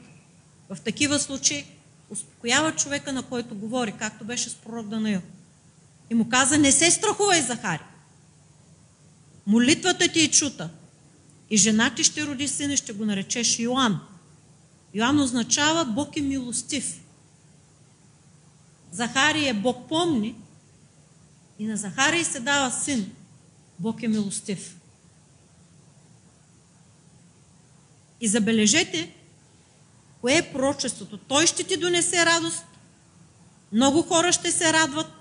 в 0.69 0.81
такива 0.81 1.19
случаи 1.19 1.67
успокоява 2.11 2.75
човека, 2.75 3.13
на 3.13 3.23
който 3.23 3.55
говори, 3.55 3.93
както 3.99 4.25
беше 4.25 4.51
с 4.51 4.55
пророк 4.55 4.89
Данаил. 4.89 5.21
И 6.11 6.15
му 6.15 6.29
каза, 6.29 6.59
не 6.59 6.73
се 6.73 6.91
страхувай, 6.91 7.43
Захари. 7.43 7.83
Молитвата 9.47 10.09
ти 10.09 10.25
е 10.25 10.31
чута. 10.31 10.71
И 11.50 11.57
жена 11.57 11.95
ти 11.95 12.05
ще 12.05 12.26
роди 12.26 12.49
сина 12.49 12.73
и 12.73 12.76
ще 12.76 12.93
го 12.93 13.05
наречеш 13.05 13.59
Йоан. 13.59 14.00
Йоан 14.95 15.21
означава 15.21 15.85
Бог 15.85 16.17
е 16.17 16.23
милостив. 16.23 17.00
Захарий 18.93 19.49
е 19.49 19.55
Бог 19.55 19.88
помни 19.88 20.35
и 21.59 21.67
на 21.67 21.76
Захарий 21.76 22.25
се 22.25 22.41
дава 22.41 22.71
син. 22.71 23.12
Бог 23.79 24.03
е 24.03 24.09
милостив. 24.09 24.76
И 28.21 28.29
забележете, 28.29 29.15
кое 30.21 30.37
е 30.37 30.53
пророчеството. 30.53 31.19
Той 31.19 31.47
ще 31.47 31.65
ти 31.65 31.76
донесе 31.76 32.26
радост, 32.26 32.65
много 33.73 34.03
хора 34.03 34.33
ще 34.33 34.53
се 34.53 34.73
радват, 34.73 35.12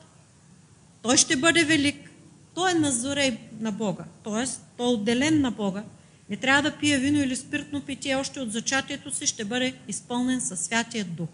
той 1.01 1.17
ще 1.17 1.35
бъде 1.35 1.63
велик, 1.63 2.04
той 2.55 2.71
е 2.71 2.73
назорей 2.73 3.39
на 3.59 3.71
Бога, 3.71 4.03
т.е. 4.23 4.45
той 4.77 4.85
е 4.85 4.93
отделен 4.93 5.41
на 5.41 5.51
Бога. 5.51 5.83
Не 6.29 6.37
трябва 6.37 6.61
да 6.61 6.77
пие 6.77 6.97
вино 6.97 7.23
или 7.23 7.35
спиртно 7.35 7.81
питие, 7.81 8.15
още 8.15 8.39
от 8.39 8.51
зачатието 8.51 9.15
си 9.15 9.27
ще 9.27 9.45
бъде 9.45 9.75
изпълнен 9.87 10.41
със 10.41 10.59
Святия 10.59 11.05
Дух. 11.05 11.29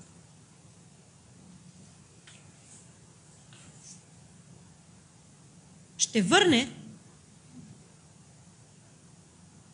Ще 5.98 6.22
върне 6.22 6.70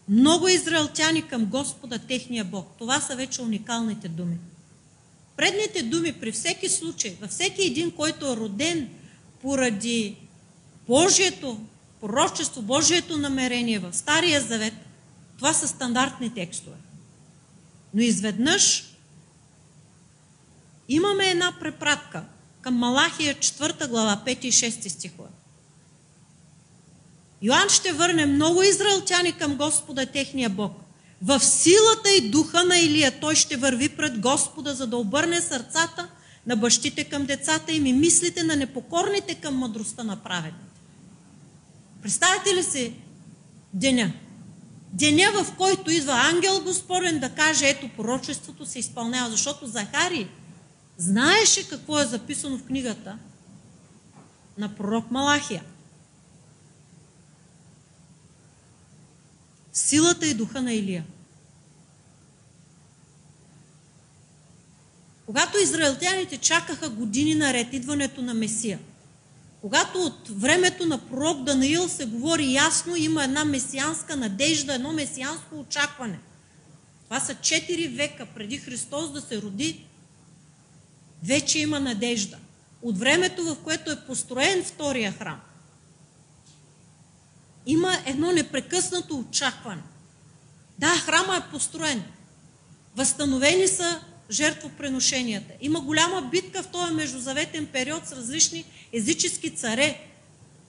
много 0.09 0.47
израелтяни 0.47 1.27
към 1.27 1.45
Господа, 1.45 1.99
техния 1.99 2.45
Бог. 2.45 2.67
Това 2.77 2.99
са 2.99 3.15
вече 3.15 3.41
уникалните 3.41 4.07
думи. 4.07 4.37
Предните 5.37 5.83
думи 5.83 6.13
при 6.13 6.31
всеки 6.31 6.69
случай, 6.69 7.17
във 7.21 7.29
всеки 7.29 7.61
един, 7.61 7.91
който 7.91 8.31
е 8.31 8.35
роден 8.35 8.89
поради 9.41 10.26
Божието 10.88 11.60
пророчество, 12.01 12.62
Божието 12.62 13.17
намерение 13.17 13.79
в 13.79 13.94
Стария 13.94 14.41
Завет, 14.41 14.74
това 15.38 15.53
са 15.53 15.67
стандартни 15.67 16.34
текстове. 16.34 16.77
Но 17.94 18.01
изведнъж 18.01 18.94
имаме 20.89 21.25
една 21.25 21.53
препратка 21.60 22.24
към 22.62 22.75
Малахия 22.75 23.36
4 23.36 23.89
глава, 23.89 24.22
5 24.25 24.46
и 24.46 24.51
6 24.51 24.88
стихове. 24.88 25.29
Йоанн 27.41 27.70
ще 27.70 27.94
върне 27.94 28.25
много 28.25 28.63
израелтяни 28.63 29.32
към 29.32 29.56
Господа, 29.56 30.06
техния 30.06 30.50
Бог. 30.50 30.72
В 31.22 31.39
силата 31.39 32.15
и 32.17 32.29
духа 32.29 32.63
на 32.63 32.77
Илия 32.77 33.20
той 33.20 33.36
ще 33.36 33.58
върви 33.58 33.89
пред 33.89 34.20
Господа, 34.20 34.74
за 34.74 34.88
да 34.88 34.98
обърне 34.98 35.41
сърцата 35.41 36.08
на 36.48 36.56
бащите 36.56 37.03
към 37.03 37.25
децата 37.25 37.72
им 37.72 37.86
и 37.86 37.94
мислите 37.94 38.44
на 38.44 38.56
непокорните 38.56 39.36
към 39.36 39.56
мъдростта 39.56 40.03
на 40.03 40.15
праведните. 40.15 40.66
Представете 42.01 42.55
ли 42.55 42.63
си 42.63 42.93
деня? 43.73 44.13
Деня, 44.93 45.31
в 45.33 45.55
който 45.57 45.91
идва 45.91 46.13
ангел 46.13 46.61
Господен 46.63 47.19
да 47.19 47.29
каже, 47.29 47.69
ето 47.69 47.89
пророчеството 47.97 48.65
се 48.65 48.79
изпълнява, 48.79 49.29
защото 49.29 49.67
Захари 49.67 50.29
знаеше 50.97 51.69
какво 51.69 51.99
е 51.99 52.05
записано 52.05 52.57
в 52.57 52.63
книгата 52.63 53.17
на 54.57 54.75
пророк 54.75 55.11
Малахия– 55.11 55.63
силата 59.77 60.27
и 60.27 60.33
духа 60.33 60.61
на 60.61 60.73
Илия. 60.73 61.05
Когато 65.25 65.57
израелтяните 65.57 66.37
чакаха 66.37 66.89
години 66.89 67.35
наред 67.35 67.73
идването 67.73 68.21
на 68.21 68.33
Месия, 68.33 68.79
когато 69.67 70.00
от 70.00 70.29
времето 70.29 70.86
на 70.86 70.97
пророк 70.97 71.43
Данаил 71.43 71.89
се 71.89 72.06
говори 72.06 72.53
ясно, 72.53 72.95
има 72.95 73.23
една 73.23 73.45
месианска 73.45 74.15
надежда, 74.15 74.73
едно 74.73 74.93
месианско 74.93 75.60
очакване. 75.60 76.19
Това 77.03 77.19
са 77.19 77.36
4 77.36 77.95
века 77.95 78.25
преди 78.36 78.58
Христос 78.58 79.12
да 79.12 79.21
се 79.21 79.41
роди, 79.41 79.86
вече 81.23 81.60
има 81.60 81.80
надежда. 81.80 82.38
От 82.82 82.97
времето, 82.99 83.43
в 83.43 83.58
което 83.63 83.91
е 83.91 84.06
построен 84.06 84.63
втория 84.63 85.12
храм 85.12 85.39
има 87.65 87.97
едно 88.06 88.32
непрекъснато 88.32 89.17
очакване. 89.19 89.82
Да, 90.80 90.88
храма 90.88 91.36
е 91.38 91.51
построен. 91.51 92.03
Възстановени 92.95 93.67
са 93.67 94.01
жертвопреношенията. 94.31 95.53
Има 95.61 95.81
голяма 95.81 96.21
битка 96.21 96.63
в 96.63 96.67
този 96.67 96.93
междузаветен 96.93 97.65
период 97.65 98.07
с 98.07 98.11
различни 98.11 98.65
езически 98.93 99.55
царе, 99.55 100.01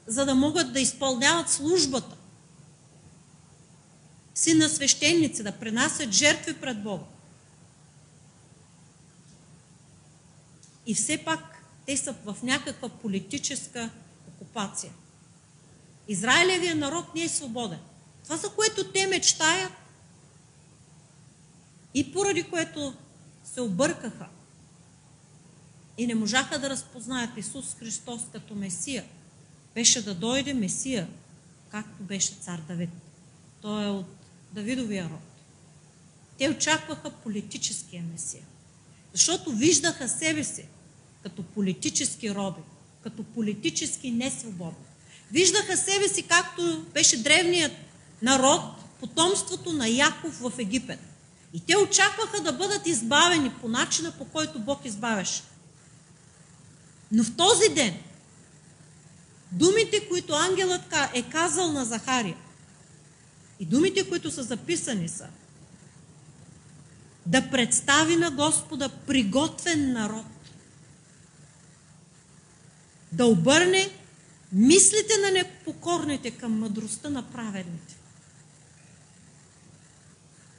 за 0.07 0.25
да 0.25 0.35
могат 0.35 0.73
да 0.73 0.81
изпълняват 0.81 1.51
службата 1.51 2.17
си 4.35 4.55
на 4.55 4.69
свещеници, 4.69 5.43
да 5.43 5.53
пренасят 5.53 6.13
жертви 6.13 6.55
пред 6.55 6.83
Бога. 6.83 7.05
И 10.87 10.95
все 10.95 11.19
пак 11.19 11.63
те 11.87 11.97
са 11.97 12.15
в 12.25 12.37
някаква 12.43 12.89
политическа 12.89 13.91
окупация. 14.29 14.93
Израилевия 16.09 16.77
народ 16.77 17.15
не 17.15 17.23
е 17.23 17.29
свободен. 17.29 17.79
Това, 18.25 18.37
за 18.37 18.49
което 18.49 18.93
те 18.93 19.07
мечтаят 19.07 19.73
и 21.95 22.13
поради 22.13 22.43
което 22.43 22.95
се 23.55 23.61
объркаха 23.61 24.27
и 25.99 26.07
не 26.07 26.15
можаха 26.15 26.59
да 26.59 26.71
разпознаят 26.71 27.37
Исус 27.37 27.77
Христос 27.79 28.21
като 28.33 28.55
Месия, 28.55 29.05
беше 29.75 30.05
да 30.05 30.15
дойде 30.15 30.55
Месия, 30.55 31.09
както 31.71 32.03
беше 32.03 32.33
цар 32.33 32.61
Давид. 32.69 32.91
Той 33.61 33.85
е 33.85 33.89
от 33.89 34.07
Давидовия 34.53 35.05
род. 35.05 35.21
Те 36.39 36.49
очакваха 36.49 37.11
политическия 37.11 38.03
Месия. 38.13 38.43
Защото 39.13 39.53
виждаха 39.53 40.09
себе 40.09 40.45
си 40.45 40.65
като 41.23 41.43
политически 41.43 42.35
роби, 42.35 42.61
като 43.03 43.25
политически 43.25 44.11
несвободни. 44.11 44.85
Виждаха 45.33 45.77
себе 45.77 46.09
си, 46.09 46.23
както 46.23 46.87
беше 46.95 47.23
древният 47.23 47.73
народ, 48.23 48.61
потомството 49.01 49.73
на 49.73 49.89
Яков 49.89 50.41
в 50.41 50.53
Египет. 50.59 51.01
И 51.53 51.61
те 51.61 51.77
очакваха 51.77 52.41
да 52.41 52.53
бъдат 52.53 52.87
избавени 52.87 53.51
по 53.51 53.69
начина, 53.69 54.13
по 54.13 54.25
който 54.25 54.59
Бог 54.59 54.85
избавяше. 54.85 55.43
Но 57.13 57.25
в 57.25 57.37
този 57.37 57.69
ден, 57.75 57.95
думите, 59.53 60.09
които 60.09 60.35
ангелът 60.35 60.95
е 61.15 61.23
казал 61.23 61.73
на 61.73 61.85
Захария, 61.85 62.37
и 63.61 63.65
думите, 63.65 64.09
които 64.09 64.31
са 64.31 64.43
записани 64.43 65.09
са, 65.09 65.29
да 67.27 67.51
представи 67.51 68.17
на 68.17 68.31
Господа 68.31 68.89
приготвен 68.89 69.93
народ, 69.93 70.27
да 73.13 73.27
обърне 73.27 73.91
Мислите 74.53 75.13
на 75.23 75.31
непокорните 75.31 76.31
към 76.31 76.59
мъдростта 76.59 77.11
на 77.11 77.23
праведните. 77.23 77.98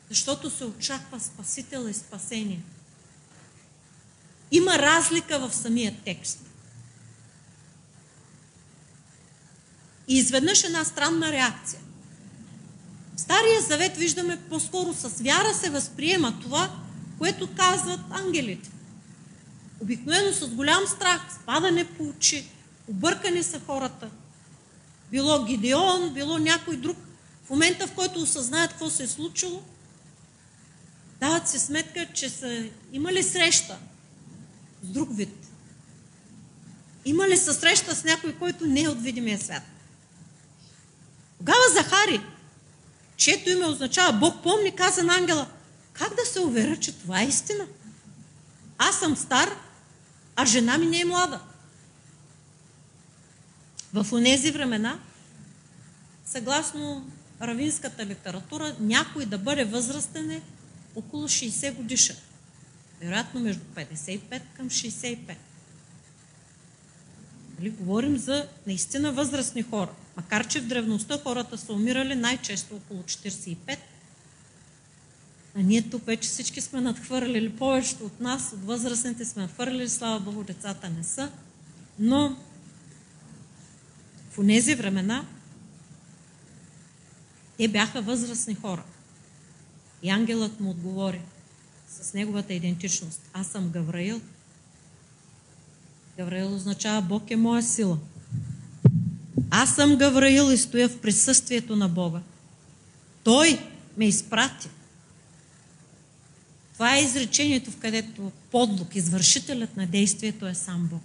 Защото 0.10 0.50
се 0.50 0.66
очаква 0.66 1.20
Спасител 1.20 1.88
и 1.90 1.94
спасение. 1.94 2.60
Има 4.52 4.78
разлика 4.78 5.40
в 5.40 5.56
самия 5.56 5.96
текст. 6.06 6.40
И 10.08 10.18
изведнъж 10.18 10.64
една 10.64 10.86
странна 10.86 11.32
реакция. 11.32 11.80
В 13.16 13.22
Стария 13.22 13.62
завет 13.62 13.98
виждаме 13.98 14.40
по-скоро 14.50 14.94
с 14.94 15.10
вяра 15.10 15.54
се 15.54 15.70
възприема 15.70 16.40
това, 16.42 16.76
което 17.18 17.56
казват 17.56 18.00
ангелите. 18.10 18.70
Обикновено 19.80 20.34
с 20.34 20.48
голям 20.48 20.88
страх, 20.88 21.22
спадане 21.42 21.86
по 21.86 22.04
очи, 22.04 22.50
Объркани 22.90 23.44
са 23.44 23.62
хората. 23.66 24.10
Било 25.12 25.46
Гидеон, 25.46 26.14
било 26.14 26.38
някой 26.38 26.78
друг. 26.78 26.98
В 27.46 27.50
момента, 27.50 27.88
в 27.88 27.92
който 27.92 28.20
осъзнаят 28.20 28.72
какво 28.72 28.90
се 28.90 29.04
е 29.04 29.08
случило, 29.08 29.64
дават 31.20 31.48
се 31.48 31.60
сметка, 31.60 32.06
че 32.14 32.30
са 32.30 32.70
имали 32.92 33.24
среща 33.24 33.78
с 34.84 34.88
друг 34.88 35.10
вид. 35.18 35.36
Има 37.06 37.28
ли 37.28 37.38
са 37.38 37.54
среща 37.54 37.96
с 37.96 38.04
някой, 38.04 38.36
който 38.36 38.66
не 38.66 38.82
е 38.82 38.90
от 38.90 39.02
видимия 39.02 39.40
свят? 39.40 39.64
Тогава 41.38 41.62
Захари, 41.74 42.22
чието 43.18 43.50
име 43.50 43.66
означава 43.66 44.14
Бог 44.14 44.44
помни, 44.44 44.76
каза 44.76 45.04
на 45.04 45.16
ангела, 45.16 45.48
как 45.94 46.16
да 46.16 46.26
се 46.26 46.40
уверя, 46.40 46.78
че 46.78 46.92
това 46.92 47.22
е 47.22 47.26
истина? 47.26 47.66
Аз 48.78 49.00
съм 49.00 49.16
стар, 49.16 49.50
а 50.36 50.46
жена 50.46 50.78
ми 50.78 50.86
не 50.86 51.00
е 51.00 51.06
млада. 51.06 51.40
В 53.94 54.14
онези 54.14 54.52
времена, 54.52 55.00
съгласно 56.26 57.10
равинската 57.42 58.06
литература, 58.06 58.76
някой 58.80 59.26
да 59.26 59.38
бъде 59.38 59.66
възрастен 59.66 60.32
е 60.32 60.42
около 61.00 61.28
60 61.28 61.74
годишен. 61.74 62.16
Вероятно 63.02 63.40
между 63.40 63.64
55 63.76 64.42
към 64.58 64.70
65. 64.70 65.36
Нали, 67.60 67.70
говорим 67.70 68.18
за 68.18 68.48
наистина 68.68 69.12
възрастни 69.12 69.62
хора. 69.62 69.92
Макар, 70.18 70.48
че 70.48 70.62
в 70.62 70.68
древността 70.68 71.20
хората 71.24 71.58
са 71.58 71.74
умирали 71.74 72.16
най-често 72.16 72.76
около 72.76 73.04
45, 73.04 73.78
а 75.56 75.62
ние 75.62 75.82
тук 75.82 76.06
вече 76.06 76.30
всички 76.30 76.62
сме 76.62 76.82
надхвърлили, 76.82 77.56
повечето 77.56 78.06
от 78.06 78.20
нас, 78.20 78.54
от 78.54 78.66
възрастните 78.66 79.26
сме 79.26 79.42
надхвърлили, 79.42 79.90
слава 79.90 80.20
Богу, 80.20 80.44
децата 80.44 80.90
не 80.90 81.04
са. 81.04 81.32
Но 82.00 82.38
в 84.32 84.48
тези 84.48 84.76
времена 84.76 85.26
те 87.58 87.68
бяха 87.68 88.02
възрастни 88.02 88.56
хора. 88.56 88.84
И 90.04 90.10
ангелът 90.10 90.60
му 90.60 90.70
отговори 90.70 91.22
с 91.90 92.14
неговата 92.14 92.54
идентичност. 92.54 93.22
Аз 93.34 93.48
съм 93.48 93.70
Гавраил. 93.70 94.22
Гавраил 96.18 96.56
означава 96.56 97.02
Бог 97.02 97.32
е 97.32 97.36
моя 97.36 97.64
сила. 97.64 97.98
Аз 99.50 99.76
съм 99.76 99.96
Гавраил 99.96 100.52
и 100.52 100.58
стоя 100.58 100.90
в 100.90 101.00
присъствието 101.00 101.76
на 101.76 101.90
Бога. 101.90 102.22
Той 103.24 103.60
ме 103.98 104.08
изпрати. 104.08 104.70
Това 106.74 106.98
е 106.98 107.04
изречението, 107.04 107.72
в 107.72 107.78
където 107.78 108.32
подлог, 108.52 108.96
извършителят 108.96 109.78
на 109.78 109.88
действието 109.88 110.48
е 110.48 110.54
сам 110.54 110.88
Бог. 110.92 111.02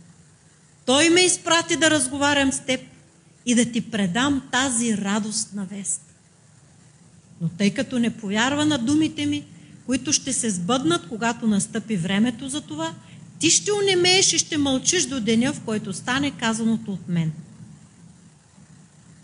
Той 0.87 1.11
ме 1.11 1.21
изпрати 1.21 1.77
да 1.77 1.91
разговарям 1.91 2.53
с 2.53 2.61
теб 2.61 2.81
и 3.47 3.55
да 3.55 3.73
ти 3.73 3.91
предам 3.91 4.49
тази 4.53 4.97
радост 4.97 5.53
на 5.53 5.65
вест. 5.65 6.14
Но 7.41 7.49
тъй 7.49 7.75
като 7.75 7.99
не 7.99 8.17
повярва 8.17 8.65
на 8.65 8.79
думите 8.79 9.27
ми, 9.27 9.45
които 9.87 10.13
ще 10.13 10.33
се 10.33 10.51
сбъднат, 10.51 11.09
когато 11.09 11.47
настъпи 11.47 11.97
времето 11.97 12.49
за 12.49 12.61
това, 12.61 12.95
ти 13.39 13.51
ще 13.51 13.73
унемееш 13.73 14.33
и 14.33 14.39
ще 14.39 14.59
мълчиш 14.59 15.07
до 15.07 15.21
деня, 15.21 15.53
в 15.53 15.61
който 15.61 15.93
стане 15.93 16.31
казаното 16.31 16.93
от 16.93 17.09
мен. 17.09 17.33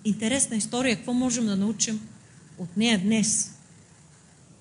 Интересна 0.05 0.57
история, 0.57 0.97
какво 0.97 1.13
можем 1.13 1.47
да 1.47 1.57
научим 1.57 2.09
от 2.59 2.77
нея 2.77 2.99
днес? 2.99 3.55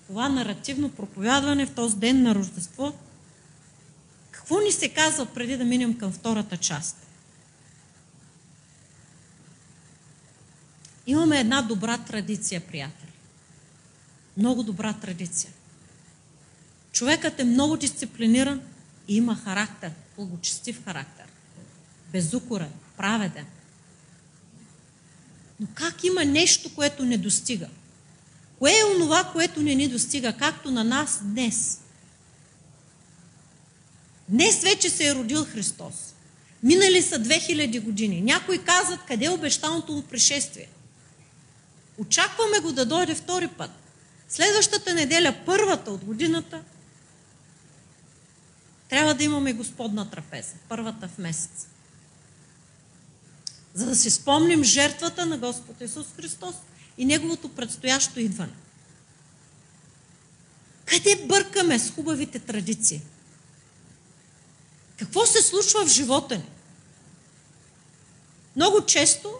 Това 0.06 0.28
наративно 0.28 0.88
проповядване 0.88 1.66
в 1.66 1.74
този 1.74 1.96
ден 1.96 2.22
на 2.22 2.34
Рождество. 2.34 2.92
Какво 4.30 4.60
ни 4.60 4.72
се 4.72 4.88
казва 4.88 5.26
преди 5.26 5.56
да 5.56 5.64
минем 5.64 5.98
към 5.98 6.12
втората 6.12 6.56
част? 6.56 6.96
Имаме 11.06 11.40
една 11.40 11.62
добра 11.62 11.98
традиция, 11.98 12.60
приятели. 12.60 13.09
Много 14.36 14.62
добра 14.62 14.92
традиция. 14.92 15.52
Човекът 16.92 17.40
е 17.40 17.44
много 17.44 17.76
дисциплиниран 17.76 18.62
и 19.08 19.16
има 19.16 19.36
характер, 19.36 19.92
благочестив 20.16 20.84
характер. 20.84 21.24
Безукорен, 22.12 22.72
праведен. 22.96 23.46
Но 25.60 25.66
как 25.74 26.04
има 26.04 26.24
нещо, 26.24 26.74
което 26.74 27.04
не 27.04 27.18
достига? 27.18 27.68
Кое 28.58 28.72
е 28.72 28.96
онова, 28.96 29.24
което 29.32 29.62
не 29.62 29.74
ни 29.74 29.88
достига, 29.88 30.32
както 30.32 30.70
на 30.70 30.84
нас 30.84 31.20
днес? 31.22 31.80
Днес 34.28 34.62
вече 34.62 34.90
се 34.90 35.08
е 35.08 35.14
родил 35.14 35.44
Христос. 35.44 35.94
Минали 36.62 37.02
са 37.02 37.18
2000 37.18 37.80
години. 37.80 38.20
Някои 38.20 38.64
казват, 38.64 39.00
къде 39.08 39.24
е 39.24 39.30
обещаното 39.30 39.92
му 39.92 40.02
пришествие? 40.02 40.68
Очакваме 41.98 42.58
го 42.58 42.72
да 42.72 42.86
дойде 42.86 43.14
втори 43.14 43.48
път. 43.48 43.70
Следващата 44.30 44.94
неделя, 44.94 45.36
първата 45.46 45.90
от 45.90 46.04
годината, 46.04 46.62
трябва 48.88 49.14
да 49.14 49.24
имаме 49.24 49.52
Господна 49.52 50.10
трапеза, 50.10 50.54
първата 50.68 51.08
в 51.08 51.18
месец. 51.18 51.66
За 53.74 53.86
да 53.86 53.96
си 53.96 54.10
спомним 54.10 54.64
жертвата 54.64 55.26
на 55.26 55.38
Господ 55.38 55.80
Исус 55.80 56.06
Христос 56.16 56.54
и 56.98 57.04
Неговото 57.04 57.48
предстоящо 57.48 58.20
идване. 58.20 58.52
Къде 60.84 61.26
бъркаме 61.26 61.78
с 61.78 61.90
хубавите 61.90 62.38
традиции? 62.38 63.02
Какво 64.96 65.26
се 65.26 65.42
случва 65.42 65.86
в 65.86 65.88
живота 65.88 66.36
ни? 66.36 66.48
Много 68.56 68.86
често 68.86 69.38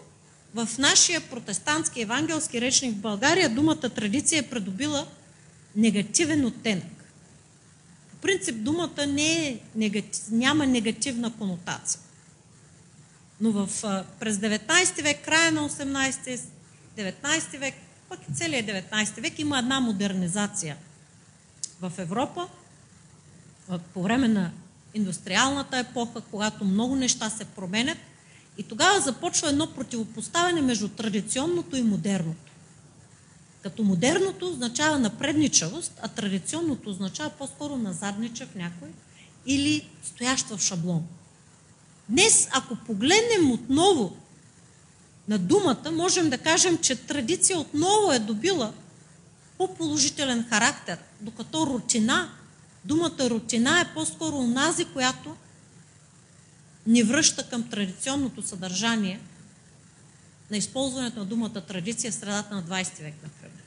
в 0.55 0.69
нашия 0.77 1.21
протестантски 1.21 2.01
евангелски 2.01 2.61
речник 2.61 2.95
в 2.95 3.01
България 3.01 3.49
думата 3.49 3.89
традиция 3.89 4.39
е 4.39 4.49
придобила 4.49 5.07
негативен 5.75 6.45
оттенък 6.45 7.01
принцип 8.21 8.63
думата 8.63 9.07
не 9.07 9.47
е 9.47 9.59
няма 10.31 10.67
негативна 10.67 11.33
конотация. 11.37 12.01
Но 13.41 13.51
в, 13.51 13.69
през 14.19 14.37
19 14.37 15.03
век, 15.03 15.25
края 15.25 15.51
на 15.51 15.69
18 15.69 16.41
19 16.97 17.59
век, 17.59 17.75
пък 18.09 18.19
и 18.29 18.33
целият 18.33 18.65
19 18.65 19.21
век 19.21 19.39
има 19.39 19.59
една 19.59 19.79
модернизация 19.79 20.77
в 21.81 21.91
Европа 21.97 22.47
по 23.93 24.03
време 24.03 24.27
на 24.27 24.51
индустриалната 24.93 25.77
епоха, 25.77 26.21
когато 26.21 26.65
много 26.65 26.95
неща 26.95 27.29
се 27.29 27.45
променят 27.45 27.97
и 28.57 28.63
тогава 28.63 29.01
започва 29.01 29.49
едно 29.49 29.67
противопоставяне 29.67 30.61
между 30.61 30.87
традиционното 30.87 31.75
и 31.75 31.83
модерното. 31.83 32.51
Като 33.63 33.83
модерното 33.83 34.47
означава 34.47 34.99
напредничавост, 34.99 35.99
а 36.01 36.07
традиционното 36.07 36.89
означава 36.89 37.29
по-скоро 37.29 37.77
назадничав 37.77 38.55
някой 38.55 38.89
или 39.45 39.87
стоящ 40.03 40.47
в 40.49 40.59
шаблон. 40.59 41.03
Днес, 42.09 42.47
ако 42.51 42.75
погледнем 42.75 43.51
отново 43.51 44.17
на 45.27 45.37
думата, 45.37 45.91
можем 45.91 46.29
да 46.29 46.37
кажем, 46.37 46.77
че 46.77 46.95
традиция 46.95 47.59
отново 47.59 48.11
е 48.11 48.19
добила 48.19 48.73
по-положителен 49.57 50.45
характер, 50.49 50.97
докато 51.21 51.67
рутина, 51.67 52.29
думата 52.85 53.29
рутина 53.29 53.81
е 53.81 53.93
по-скоро 53.93 54.37
онази, 54.37 54.85
която 54.85 55.35
ни 56.87 57.03
връща 57.03 57.49
към 57.49 57.69
традиционното 57.69 58.41
съдържание 58.41 59.19
на 60.51 60.57
използването 60.57 61.19
на 61.19 61.25
думата 61.25 61.61
традиция 61.61 62.11
в 62.11 62.15
средата 62.15 62.55
на 62.55 62.63
20 62.63 63.01
век, 63.01 63.13
например. 63.23 63.63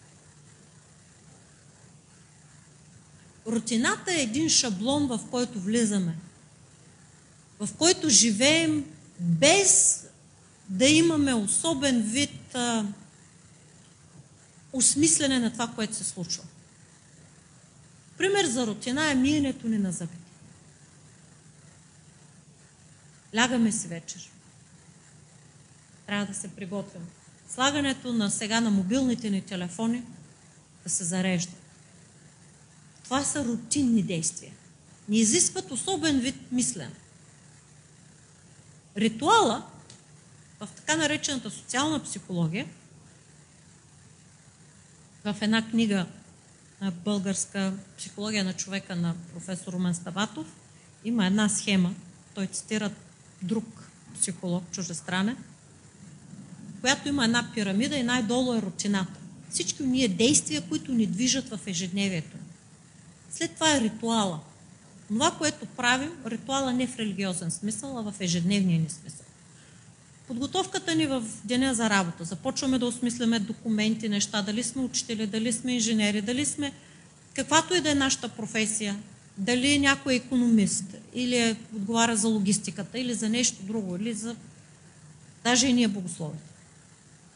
Рутината 3.47 4.15
е 4.15 4.23
един 4.23 4.49
шаблон, 4.49 5.07
в 5.07 5.21
който 5.31 5.61
влизаме, 5.61 6.17
в 7.61 7.69
който 7.79 8.09
живеем 8.09 8.85
без 9.21 10.01
да 10.69 10.87
имаме 10.87 11.35
особен 11.35 12.03
вид 12.03 12.55
а, 12.55 12.85
осмислене 14.73 15.39
на 15.39 15.53
това, 15.53 15.69
което 15.69 15.95
се 15.95 16.05
случва. 16.05 16.43
Пример 18.19 18.47
за 18.47 18.67
рутина 18.67 19.11
е 19.11 19.15
миенето 19.15 19.69
ни 19.69 19.79
на 19.79 19.93
зъбите. 19.93 20.24
Лягаме 23.37 23.73
си 23.73 23.89
вечер. 23.89 24.31
Трябва 26.07 26.27
да 26.27 26.35
се 26.35 26.49
приготвим. 26.49 27.03
Слагането 27.49 28.13
на 28.13 28.31
сега 28.31 28.61
на 28.61 28.71
мобилните 28.71 29.31
ни 29.31 29.43
телефони 29.43 30.03
да 30.83 30.91
се 30.91 31.05
зарежда. 31.05 31.53
Това 33.05 33.25
са 33.25 33.45
рутинни 33.45 34.03
действия. 34.03 34.53
Не 35.09 35.17
изискват 35.17 35.71
особен 35.71 36.21
вид 36.21 36.53
мислен. 36.53 36.93
Ритуала 38.97 39.67
в 40.61 40.69
така 40.77 40.97
наречената 40.97 41.51
социална 41.51 42.03
психология, 42.03 42.67
в 45.25 45.37
една 45.41 45.71
книга 45.71 46.07
на 46.81 46.91
българска 46.91 47.73
психология 47.99 48.45
на 48.45 48.53
човека 48.53 48.97
на 48.97 49.15
професор 49.33 49.73
Румен 49.73 49.95
Ставатов, 49.95 50.47
има 51.05 51.27
една 51.27 51.49
схема, 51.49 51.95
той 52.35 52.47
цитира 52.47 52.91
друг 53.43 53.91
психолог, 54.21 54.65
чужестранен, 54.73 55.37
която 56.81 57.09
има 57.09 57.25
една 57.25 57.51
пирамида 57.55 57.97
и 57.97 58.03
най-долу 58.03 58.55
е 58.55 58.63
рутината. 58.63 59.21
Всички 59.51 59.83
ние 59.83 60.09
действия, 60.09 60.63
които 60.69 60.93
ни 60.93 61.07
движат 61.07 61.49
в 61.49 61.61
ежедневието. 61.67 62.37
След 63.31 63.55
това 63.55 63.77
е 63.77 63.81
ритуала. 63.81 64.41
Това, 65.09 65.31
което 65.31 65.67
правим, 65.67 66.11
ритуала 66.27 66.73
не 66.73 66.87
в 66.87 66.99
религиозен 66.99 67.51
смисъл, 67.51 67.99
а 67.99 68.13
в 68.13 68.15
ежедневния 68.21 68.81
ни 68.81 68.91
смисъл. 68.91 69.27
Подготовката 70.29 70.95
ни 70.95 71.07
в 71.07 71.23
деня 71.45 71.75
за 71.75 71.91
работа. 71.91 72.25
Започваме 72.25 72.79
да 72.79 72.87
осмисляме 72.87 73.39
документи, 73.39 74.09
неща, 74.09 74.43
дали 74.43 74.63
сме 74.63 74.83
учители, 74.83 75.27
дали 75.27 75.53
сме 75.53 75.75
инженери, 75.75 76.21
дали 76.23 76.45
сме 76.47 76.73
каквато 77.35 77.75
и 77.75 77.81
да 77.81 77.91
е 77.91 77.95
нашата 77.95 78.29
професия, 78.29 78.97
дали 79.39 79.73
е 79.73 79.79
някой 79.79 80.15
економист, 80.15 80.85
или 81.15 81.37
е, 81.37 81.57
отговаря 81.77 82.17
за 82.17 82.29
логистиката, 82.29 82.99
или 82.99 83.15
за 83.15 83.29
нещо 83.29 83.63
друго, 83.63 83.97
или 83.97 84.15
за... 84.15 84.37
Даже 85.45 85.67
и 85.67 85.73
ние 85.73 85.89
богослови. 85.89 86.39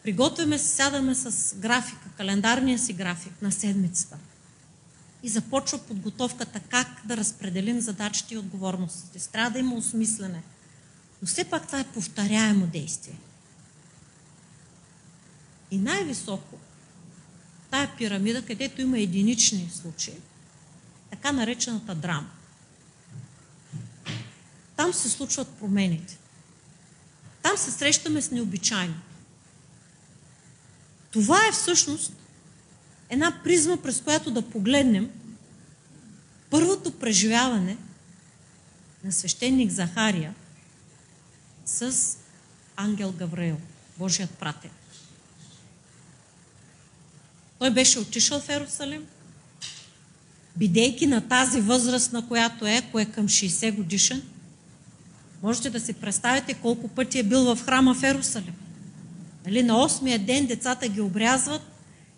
Приготвяме 0.03 0.59
се, 0.59 0.69
сядаме 0.69 1.15
с 1.15 1.55
графика, 1.57 2.09
календарния 2.17 2.79
си 2.79 2.93
график 2.93 3.43
на 3.43 3.53
седмицата. 3.53 4.19
и 5.23 5.29
започва 5.29 5.79
подготовката 5.79 6.61
как 6.61 6.89
да 7.05 7.17
разпределим 7.17 7.81
задачите 7.81 8.35
и 8.35 8.39
отговорностите. 8.39 9.29
Трябва 9.33 9.51
да 9.51 9.59
има 9.59 9.75
осмислене. 9.75 10.43
Но 11.23 11.29
все 11.29 11.45
пак 11.45 11.67
това 11.67 11.81
е 11.81 11.85
повторяемо 11.85 12.67
действие. 12.67 13.19
И 15.71 15.79
най-високо, 15.79 16.57
тая 17.71 17.97
пирамида, 17.97 18.43
където 18.43 18.81
има 18.81 18.99
единични 18.99 19.71
случаи, 19.75 20.15
така 21.11 21.33
наречената 21.33 21.94
драма. 21.94 22.31
Там 24.77 24.92
се 24.92 25.09
случват 25.09 25.49
промените. 25.49 26.18
Там 27.42 27.57
се 27.57 27.71
срещаме 27.71 28.23
с 28.23 28.31
необичайно. 28.31 28.94
Това 31.11 31.47
е 31.49 31.53
всъщност 31.53 32.12
една 33.09 33.40
призма, 33.44 33.77
през 33.77 34.01
която 34.01 34.31
да 34.31 34.51
погледнем 34.51 35.11
първото 36.51 36.99
преживяване 36.99 37.77
на 39.05 39.12
свещеник 39.12 39.71
Захария 39.71 40.35
с 41.64 42.16
ангел 42.77 43.12
Гавраил, 43.12 43.61
Божият 43.99 44.31
пратен. 44.31 44.71
Той 47.59 47.71
беше 47.71 47.99
отишъл 47.99 48.40
в 48.40 48.49
Ерусалим, 48.49 49.07
бидейки 50.59 51.07
на 51.07 51.21
тази 51.21 51.61
възраст, 51.61 52.12
на 52.12 52.29
която 52.29 52.66
е, 52.66 52.83
кое 52.92 53.03
е 53.03 53.07
към 53.07 53.29
60 53.29 53.75
годишен, 53.75 54.23
можете 55.42 55.71
да 55.71 55.81
си 55.81 55.92
представите 55.92 56.55
колко 56.55 56.88
пъти 56.88 57.18
е 57.18 57.23
бил 57.23 57.55
в 57.55 57.64
храма 57.64 57.94
в 57.94 58.03
Ерусалим. 58.03 58.55
Нали, 59.47 59.62
на 59.62 59.75
8-я 59.75 60.18
ден 60.18 60.47
децата 60.47 60.88
ги 60.88 61.01
обрязват, 61.01 61.62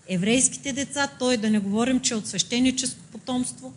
еврейските 0.08 0.72
деца, 0.72 1.08
той 1.18 1.36
да 1.36 1.50
не 1.50 1.58
говорим, 1.58 2.00
че 2.00 2.14
е 2.14 2.16
от 2.16 2.26
свещеническо 2.26 3.00
потомство, 3.12 3.72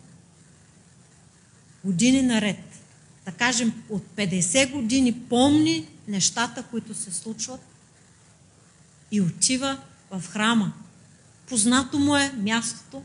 години 1.84 2.22
наред. 2.22 2.82
Да 3.24 3.32
кажем, 3.32 3.72
от 3.90 4.02
50 4.16 4.72
години 4.72 5.12
помни 5.12 5.86
нещата, 6.08 6.62
които 6.62 6.94
се 6.94 7.12
случват 7.12 7.60
и 9.10 9.20
отива 9.20 9.78
в 10.10 10.22
храма. 10.28 10.72
Познато 11.48 11.98
му 11.98 12.16
е 12.16 12.32
мястото, 12.36 13.02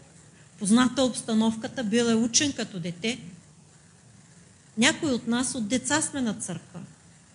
позната 0.60 1.04
обстановката, 1.04 1.84
бил 1.84 2.04
е 2.04 2.16
учен 2.16 2.54
като 2.54 2.80
дете. 2.80 3.20
Някои 4.78 5.12
от 5.12 5.28
нас 5.28 5.56
от 5.56 5.68
деца 5.68 6.02
сме 6.02 6.22
на 6.22 6.34
църква. 6.34 6.80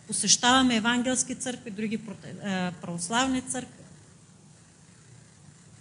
Посещаваме 0.06 0.76
евангелски 0.76 1.34
църкви, 1.34 1.70
други 1.70 1.98
православни 2.82 3.42
църкви. 3.42 3.84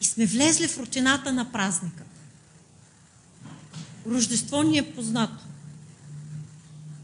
И 0.01 0.05
сме 0.05 0.25
влезли 0.25 0.67
в 0.67 0.77
рутината 0.77 1.33
на 1.33 1.51
празника. 1.51 2.03
Рождество 4.07 4.63
ни 4.63 4.77
е 4.77 4.93
познато. 4.95 5.43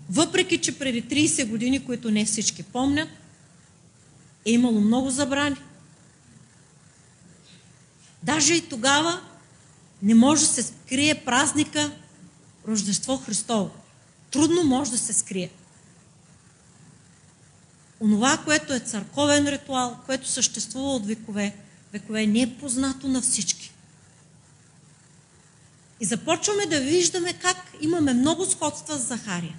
Въпреки, 0.09 0.57
че 0.57 0.79
преди 0.79 1.03
30 1.03 1.49
години, 1.49 1.85
които 1.85 2.11
не 2.11 2.25
всички 2.25 2.63
помнят, 2.63 3.09
е 4.45 4.51
имало 4.51 4.81
много 4.81 5.09
забрани. 5.09 5.55
Даже 8.23 8.53
и 8.53 8.69
тогава 8.69 9.21
не 10.01 10.15
може 10.15 10.41
да 10.41 10.47
се 10.47 10.63
скрие 10.63 11.25
празника 11.25 11.91
Рождество 12.67 13.17
Христово. 13.17 13.71
Трудно 14.31 14.63
може 14.63 14.91
да 14.91 14.97
се 14.97 15.13
скрие. 15.13 15.49
Онова, 18.01 18.37
което 18.45 18.73
е 18.73 18.79
църковен 18.79 19.47
ритуал, 19.47 19.99
което 20.05 20.27
съществува 20.27 20.95
от 20.95 21.05
векове, 21.05 21.55
векове 21.93 22.27
не 22.27 22.41
е 22.41 22.55
познато 22.55 23.07
на 23.07 23.21
всички. 23.21 23.71
И 25.99 26.05
започваме 26.05 26.65
да 26.65 26.81
виждаме 26.81 27.33
как 27.33 27.57
имаме 27.81 28.13
много 28.13 28.45
сходства 28.45 28.97
с 28.97 29.07
Захария. 29.07 29.55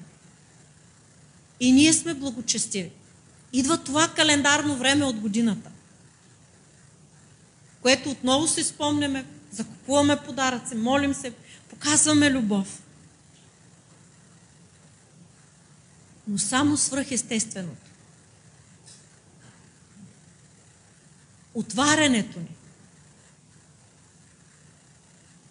И 1.60 1.72
ние 1.72 1.92
сме 1.92 2.14
благочестиви. 2.14 2.90
Идва 3.52 3.78
това 3.78 4.08
календарно 4.08 4.76
време 4.76 5.04
от 5.04 5.16
годината, 5.16 5.70
което 7.82 8.10
отново 8.10 8.48
си 8.48 8.64
спомняме, 8.64 9.24
закупуваме 9.50 10.22
подаръци, 10.24 10.74
молим 10.74 11.14
се, 11.14 11.32
показваме 11.68 12.30
любов. 12.30 12.82
Но 16.28 16.38
само 16.38 16.76
свръхестественото. 16.76 17.90
Отварянето 21.54 22.40
ни. 22.40 22.56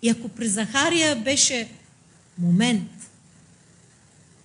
И 0.02 0.10
ако 0.10 0.30
при 0.30 0.48
Захария 0.48 1.16
беше 1.16 1.72
момент, 2.38 2.92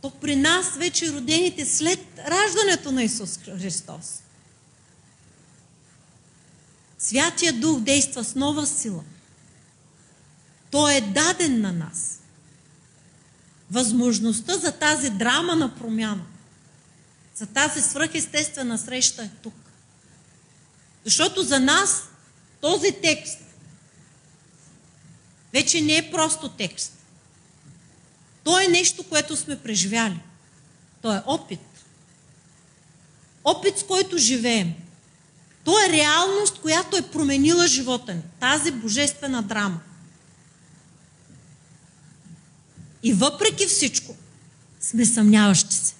то 0.03 0.11
при 0.11 0.37
нас 0.37 0.77
вече 0.77 1.13
родените 1.13 1.67
след 1.67 2.01
раждането 2.19 2.93
на 2.93 3.03
Исус 3.03 3.39
Христос. 3.39 4.23
Святия 6.99 7.53
Дух 7.53 7.81
действа 7.81 8.25
с 8.25 8.35
нова 8.35 8.67
сила. 8.67 9.05
Той 10.75 10.95
е 10.95 11.01
даден 11.01 11.61
на 11.61 11.73
нас. 11.73 12.21
Възможността 13.71 14.59
за 14.59 14.73
тази 14.73 15.11
драма 15.11 15.57
на 15.57 15.75
промяна, 15.75 16.25
за 17.35 17.47
тази 17.47 17.83
свръхестествена 17.83 18.79
среща 18.79 19.23
е 19.23 19.31
тук. 19.43 19.55
Защото 21.05 21.43
за 21.43 21.61
нас 21.61 22.03
този 22.61 22.93
текст 22.93 23.39
вече 25.53 25.81
не 25.81 25.97
е 25.97 26.11
просто 26.11 26.49
текст. 26.49 26.93
То 28.45 28.61
е 28.61 28.69
нещо, 28.69 29.03
което 29.03 29.37
сме 29.37 29.63
преживяли. 29.63 30.21
То 31.03 31.15
е 31.15 31.23
опит. 31.27 31.85
Опит, 33.45 33.79
с 33.79 33.83
който 33.83 34.19
живеем. 34.19 34.75
То 35.65 35.79
е 35.79 35.93
реалност, 35.93 36.61
която 36.61 36.97
е 36.97 37.11
променила 37.11 37.67
живота 37.67 38.15
ни. 38.15 38.23
Тази 38.41 38.73
божествена 38.73 39.43
драма. 39.43 39.81
И 43.05 43.13
въпреки 43.13 43.67
всичко, 43.67 44.17
сме 44.81 45.05
съмняващи 45.05 45.75
се. 45.75 45.95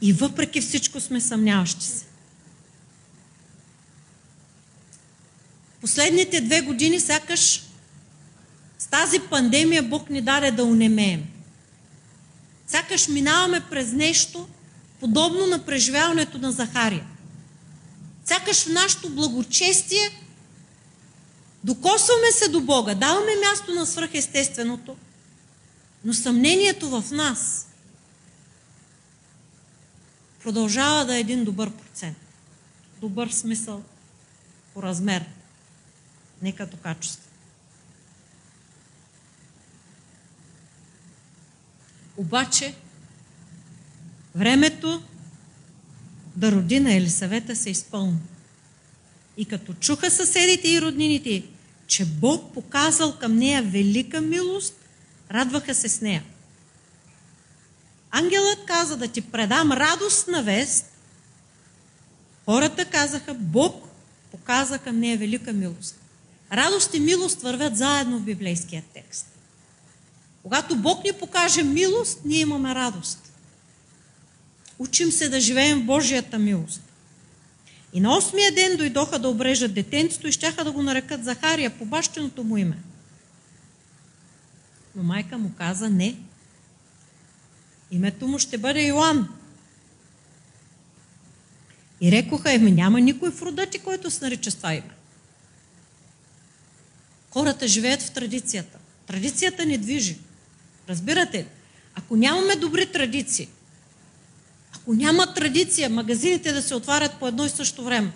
И 0.00 0.12
въпреки 0.12 0.60
всичко 0.60 1.00
сме 1.00 1.20
съмняващи 1.20 1.84
се. 1.86 2.04
Последните 5.80 6.40
две 6.40 6.60
години 6.60 7.00
сякаш 7.00 7.62
с 8.78 8.86
тази 8.86 9.18
пандемия 9.20 9.82
Бог 9.82 10.10
ни 10.10 10.20
даде 10.20 10.50
да 10.50 10.64
унемеем. 10.64 11.24
Сякаш 12.66 13.08
минаваме 13.08 13.60
през 13.70 13.92
нещо, 13.92 14.48
подобно 15.00 15.46
на 15.46 15.64
преживяването 15.64 16.38
на 16.38 16.52
Захария. 16.52 17.06
Сякаш 18.24 18.64
в 18.64 18.72
нашето 18.72 19.10
благочестие 19.10 20.23
докосваме 21.64 22.32
се 22.32 22.48
до 22.48 22.60
Бога, 22.60 22.94
даваме 22.94 23.32
място 23.48 23.74
на 23.74 23.86
свръхестественото, 23.86 24.96
но 26.04 26.14
съмнението 26.14 26.90
в 26.90 27.10
нас 27.10 27.68
продължава 30.42 31.04
да 31.04 31.16
е 31.16 31.20
един 31.20 31.44
добър 31.44 31.70
процент. 31.70 32.16
Добър 33.00 33.28
смисъл 33.28 33.82
по 34.74 34.82
размер, 34.82 35.24
не 36.42 36.52
като 36.52 36.76
качество. 36.76 37.30
Обаче, 42.16 42.74
времето 44.34 45.02
да 46.36 46.52
роди 46.52 46.80
на 46.80 46.94
Елисавета 46.94 47.56
се 47.56 47.70
изпълни. 47.70 48.18
И 49.36 49.44
като 49.44 49.74
чуха 49.74 50.10
съседите 50.10 50.68
и 50.68 50.80
роднините, 50.82 51.42
че 51.86 52.04
Бог 52.04 52.54
показал 52.54 53.18
към 53.18 53.36
нея 53.36 53.62
велика 53.62 54.20
милост, 54.20 54.74
радваха 55.30 55.74
се 55.74 55.88
с 55.88 56.00
нея. 56.00 56.22
Ангелът 58.10 58.64
каза 58.66 58.96
да 58.96 59.08
ти 59.08 59.20
предам 59.20 59.72
радостна 59.72 60.42
вест. 60.42 60.86
Хората 62.44 62.84
казаха, 62.84 63.34
Бог 63.34 63.88
показа 64.30 64.78
към 64.78 64.98
нея 64.98 65.18
велика 65.18 65.52
милост. 65.52 66.00
Радост 66.52 66.94
и 66.94 67.00
милост 67.00 67.42
вървят 67.42 67.76
заедно 67.76 68.18
в 68.18 68.24
библейския 68.24 68.82
текст. 68.94 69.26
Когато 70.42 70.76
Бог 70.76 71.04
ни 71.04 71.12
покаже 71.12 71.62
милост, 71.62 72.20
ние 72.24 72.40
имаме 72.40 72.74
радост. 72.74 73.32
Учим 74.78 75.12
се 75.12 75.28
да 75.28 75.40
живеем 75.40 75.80
в 75.80 75.86
Божията 75.86 76.38
милост. 76.38 76.80
И 77.94 78.00
на 78.00 78.16
осмия 78.16 78.54
ден 78.54 78.76
дойдоха 78.76 79.18
да 79.18 79.28
обрежат 79.28 79.74
детенцето 79.74 80.28
и 80.28 80.32
щяха 80.32 80.64
да 80.64 80.72
го 80.72 80.82
нарекат 80.82 81.24
Захария 81.24 81.78
по 81.78 81.84
бащеното 81.84 82.44
му 82.44 82.56
име. 82.56 82.78
Но 84.96 85.02
майка 85.02 85.38
му 85.38 85.52
каза 85.58 85.90
не. 85.90 86.16
Името 87.90 88.28
му 88.28 88.38
ще 88.38 88.58
бъде 88.58 88.86
Йоан. 88.86 89.28
И 92.00 92.12
рекоха, 92.12 92.52
еми 92.52 92.72
няма 92.72 93.00
никой 93.00 93.30
в 93.30 93.42
рода 93.42 93.66
ти, 93.66 93.78
който 93.78 94.10
се 94.10 94.24
нарича 94.24 94.50
с 94.50 94.54
това 94.54 94.74
име. 94.74 94.90
Хората 97.30 97.68
живеят 97.68 98.02
в 98.02 98.10
традицията. 98.10 98.78
Традицията 99.06 99.66
не 99.66 99.78
движи. 99.78 100.18
Разбирате 100.88 101.38
ли? 101.38 101.46
Ако 101.94 102.16
нямаме 102.16 102.56
добри 102.56 102.86
традиции, 102.86 103.48
ако 104.76 104.94
няма 104.94 105.34
традиция 105.34 105.90
магазините 105.90 106.52
да 106.52 106.62
се 106.62 106.74
отварят 106.74 107.12
по 107.20 107.28
едно 107.28 107.44
и 107.44 107.48
също 107.48 107.84
време, 107.84 108.12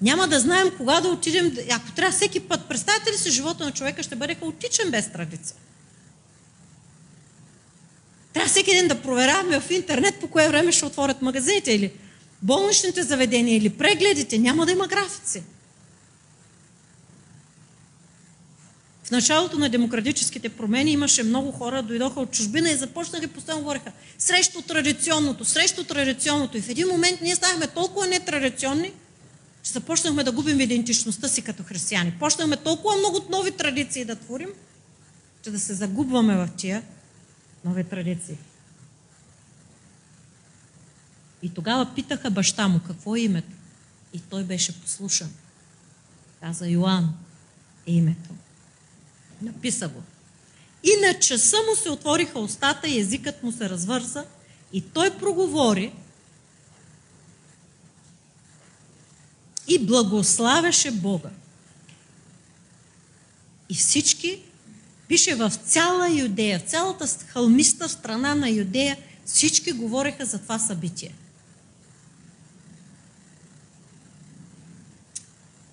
няма 0.00 0.28
да 0.28 0.40
знаем 0.40 0.70
кога 0.76 1.00
да 1.00 1.08
отидем. 1.08 1.56
Ако 1.70 1.92
трябва 1.92 2.12
всеки 2.12 2.40
път, 2.40 2.68
представете 2.68 3.12
ли 3.12 3.16
си, 3.16 3.30
живота 3.30 3.64
на 3.64 3.72
човека 3.72 4.02
ще 4.02 4.16
бъде 4.16 4.34
хаотичен 4.34 4.90
без 4.90 5.12
традиция. 5.12 5.56
Трябва 8.32 8.48
всеки 8.48 8.70
ден 8.70 8.88
да 8.88 9.02
проверяваме 9.02 9.60
в 9.60 9.70
интернет 9.70 10.20
по 10.20 10.28
кое 10.28 10.48
време 10.48 10.72
ще 10.72 10.86
отворят 10.86 11.22
магазините 11.22 11.72
или 11.72 11.92
болничните 12.42 13.02
заведения 13.02 13.56
или 13.56 13.70
прегледите. 13.70 14.38
Няма 14.38 14.66
да 14.66 14.72
има 14.72 14.86
графици. 14.86 15.42
В 19.10 19.12
началото 19.12 19.58
на 19.58 19.68
демократическите 19.68 20.48
промени 20.48 20.92
имаше 20.92 21.22
много 21.22 21.52
хора, 21.52 21.82
дойдоха 21.82 22.20
от 22.20 22.30
чужбина 22.30 22.70
и 22.70 22.76
започнаха 22.76 23.24
и 23.24 23.28
постоянно 23.28 23.62
говореха 23.62 23.92
срещу 24.18 24.62
традиционното, 24.62 25.44
срещу 25.44 25.84
традиционното. 25.84 26.56
И 26.56 26.60
в 26.60 26.68
един 26.68 26.88
момент 26.88 27.20
ние 27.20 27.34
станахме 27.34 27.66
толкова 27.66 28.06
нетрадиционни, 28.06 28.92
че 29.62 29.72
започнахме 29.72 30.24
да 30.24 30.32
губим 30.32 30.60
идентичността 30.60 31.28
си 31.28 31.42
като 31.42 31.62
християни. 31.62 32.14
Почнахме 32.20 32.56
толкова 32.56 32.96
много 32.96 33.26
нови 33.30 33.50
традиции 33.50 34.04
да 34.04 34.16
творим, 34.16 34.48
че 35.44 35.50
да 35.50 35.60
се 35.60 35.74
загубваме 35.74 36.36
в 36.36 36.48
тия 36.56 36.82
нови 37.64 37.84
традиции. 37.84 38.38
И 41.42 41.54
тогава 41.54 41.94
питаха 41.94 42.30
баща 42.30 42.68
му 42.68 42.80
какво 42.86 43.16
е 43.16 43.20
името. 43.20 43.52
И 44.12 44.20
той 44.20 44.44
беше 44.44 44.80
послушан. 44.80 45.30
Каза 46.40 46.68
Йоан 46.68 47.14
е 47.86 47.92
името. 47.92 48.30
Написа 49.42 49.88
го. 49.88 50.02
И 50.84 50.90
на 51.06 51.18
часа 51.18 51.56
му 51.56 51.76
се 51.76 51.90
отвориха 51.90 52.38
устата 52.40 52.88
и 52.88 53.00
езикът 53.00 53.42
му 53.42 53.52
се 53.52 53.68
развърза 53.68 54.24
и 54.72 54.80
той 54.80 55.18
проговори 55.18 55.92
и 59.68 59.78
благославяше 59.78 60.90
Бога. 60.90 61.30
И 63.68 63.74
всички, 63.74 64.42
пише 65.08 65.34
в 65.34 65.52
цяла 65.64 66.10
Юдея, 66.10 66.58
в 66.58 66.70
цялата 66.70 67.08
хълмиста 67.26 67.88
страна 67.88 68.34
на 68.34 68.50
Юдея, 68.50 68.96
всички 69.24 69.72
говореха 69.72 70.26
за 70.26 70.38
това 70.38 70.58
събитие. 70.58 71.14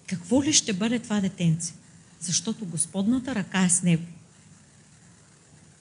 Какво 0.08 0.44
ли 0.44 0.54
ще 0.54 0.74
бъде 0.74 1.00
това 1.00 1.20
детенце? 1.20 1.74
Защото 2.20 2.66
Господната 2.66 3.36
ръка 3.36 3.64
е 3.64 3.70
с 3.70 3.84
него. 3.84 4.04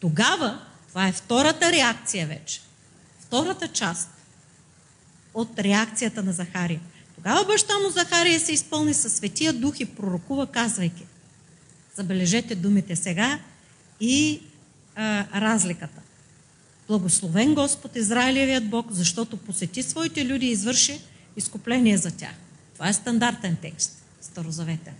Тогава, 0.00 0.60
това 0.88 1.08
е 1.08 1.12
втората 1.12 1.72
реакция 1.72 2.26
вече, 2.26 2.60
втората 3.20 3.68
част 3.68 4.10
от 5.34 5.58
реакцията 5.58 6.22
на 6.22 6.32
Захария. 6.32 6.80
Тогава 7.14 7.44
баща 7.44 7.78
му 7.78 7.90
Захария 7.90 8.40
се 8.40 8.52
изпълни 8.52 8.94
със 8.94 9.12
Светия 9.12 9.52
Дух 9.52 9.80
и 9.80 9.84
пророкува, 9.84 10.46
казвайки, 10.46 11.06
забележете 11.96 12.54
думите 12.54 12.96
сега 12.96 13.38
и 14.00 14.42
а, 14.94 15.40
разликата. 15.40 16.00
Благословен 16.88 17.54
Господ 17.54 17.96
Израилевият 17.96 18.70
Бог, 18.70 18.86
защото 18.90 19.36
посети 19.36 19.82
своите 19.82 20.24
люди 20.24 20.46
и 20.46 20.50
извърши 20.50 21.00
изкупление 21.36 21.96
за 21.96 22.10
тях. 22.10 22.34
Това 22.74 22.88
е 22.88 22.92
стандартен 22.92 23.56
текст, 23.62 24.02
старозаветен. 24.20 24.94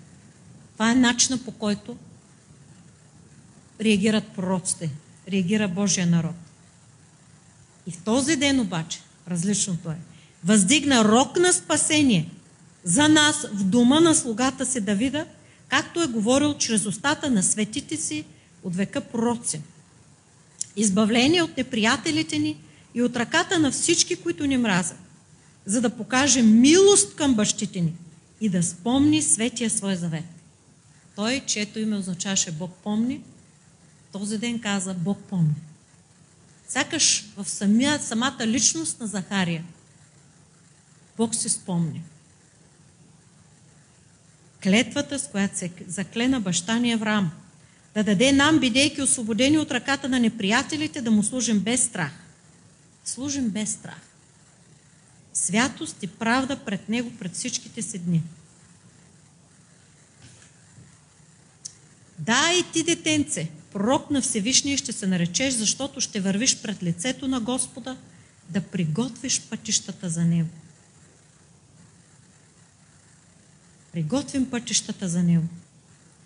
Това 0.77 0.91
е 0.91 0.95
начинът 0.95 1.45
по 1.45 1.51
който 1.51 1.97
реагират 3.81 4.25
пророците, 4.29 4.91
реагира 5.29 5.69
Божия 5.69 6.07
народ. 6.07 6.35
И 7.87 7.91
в 7.91 8.03
този 8.03 8.37
ден 8.37 8.61
обаче, 8.61 9.01
различното 9.31 9.91
е, 9.91 9.97
въздигна 10.45 11.05
рок 11.05 11.39
на 11.39 11.53
спасение 11.53 12.31
за 12.85 13.09
нас 13.09 13.47
в 13.53 13.65
дома 13.65 14.01
на 14.01 14.15
слугата 14.15 14.67
си 14.67 14.81
Давида, 14.81 15.27
както 15.69 16.03
е 16.03 16.07
говорил 16.07 16.55
чрез 16.55 16.87
устата 16.87 17.31
на 17.31 17.43
светите 17.43 17.97
си 17.97 18.25
от 18.62 18.77
века 18.77 19.01
пророци. 19.01 19.61
Избавление 20.77 21.43
от 21.43 21.57
неприятелите 21.57 22.39
ни 22.39 22.57
и 22.95 23.03
от 23.03 23.17
ръката 23.17 23.59
на 23.59 23.71
всички, 23.71 24.17
които 24.17 24.47
ни 24.47 24.57
мразят, 24.57 24.99
за 25.67 25.81
да 25.81 25.91
покаже 25.91 26.43
милост 26.43 27.15
към 27.15 27.35
бащите 27.35 27.81
ни 27.81 27.93
и 28.41 28.49
да 28.49 28.62
спомни 28.62 29.23
светия 29.23 29.71
свой 29.71 29.97
завет. 29.97 30.36
Той, 31.16 31.42
чието 31.46 31.79
име 31.79 31.96
означаваше 31.96 32.52
Бог 32.52 32.70
помни, 32.83 33.20
този 34.12 34.38
ден 34.38 34.61
каза 34.61 34.94
Бог 34.94 35.18
помни. 35.18 35.55
Сякаш 36.68 37.24
в 37.37 37.48
самия, 37.48 37.98
самата 37.98 38.46
личност 38.46 39.00
на 39.00 39.07
Захария 39.07 39.64
Бог 41.16 41.35
се 41.35 41.48
спомни. 41.48 42.02
Клетвата, 44.62 45.18
с 45.18 45.29
която 45.29 45.59
се 45.59 45.70
заклена 45.87 46.40
баща 46.40 46.79
ни 46.79 46.92
Авраам, 46.92 47.31
да 47.94 48.05
даде 48.05 48.33
нам, 48.33 48.59
бидейки 48.59 49.02
освободени 49.02 49.59
от 49.59 49.70
ръката 49.70 50.09
на 50.09 50.20
неприятелите, 50.20 51.00
да 51.00 51.11
му 51.11 51.22
служим 51.22 51.61
без 51.61 51.85
страх. 51.85 52.12
Служим 53.05 53.48
без 53.48 53.72
страх. 53.72 54.00
Святост 55.35 56.02
и 56.02 56.07
правда 56.07 56.57
пред 56.57 56.88
Него 56.88 57.12
пред 57.18 57.35
всичките 57.35 57.83
си 57.83 57.98
дни. 57.98 58.22
Да, 62.18 62.52
и 62.52 62.72
ти, 62.72 62.83
детенце, 62.83 63.48
пророк 63.72 64.11
на 64.11 64.22
Всевишния 64.22 64.79
ще 64.79 64.92
се 64.92 65.07
наречеш, 65.07 65.55
защото 65.55 66.00
ще 66.00 66.20
вървиш 66.20 66.62
пред 66.62 66.83
лицето 66.83 67.29
на 67.29 67.40
Господа, 67.40 67.96
да 68.48 68.61
приготвиш 68.61 69.42
пътищата 69.42 70.09
за 70.09 70.24
Него. 70.24 70.48
Приготвим 73.92 74.50
пътищата 74.50 75.09
за 75.09 75.22
Него. 75.22 75.46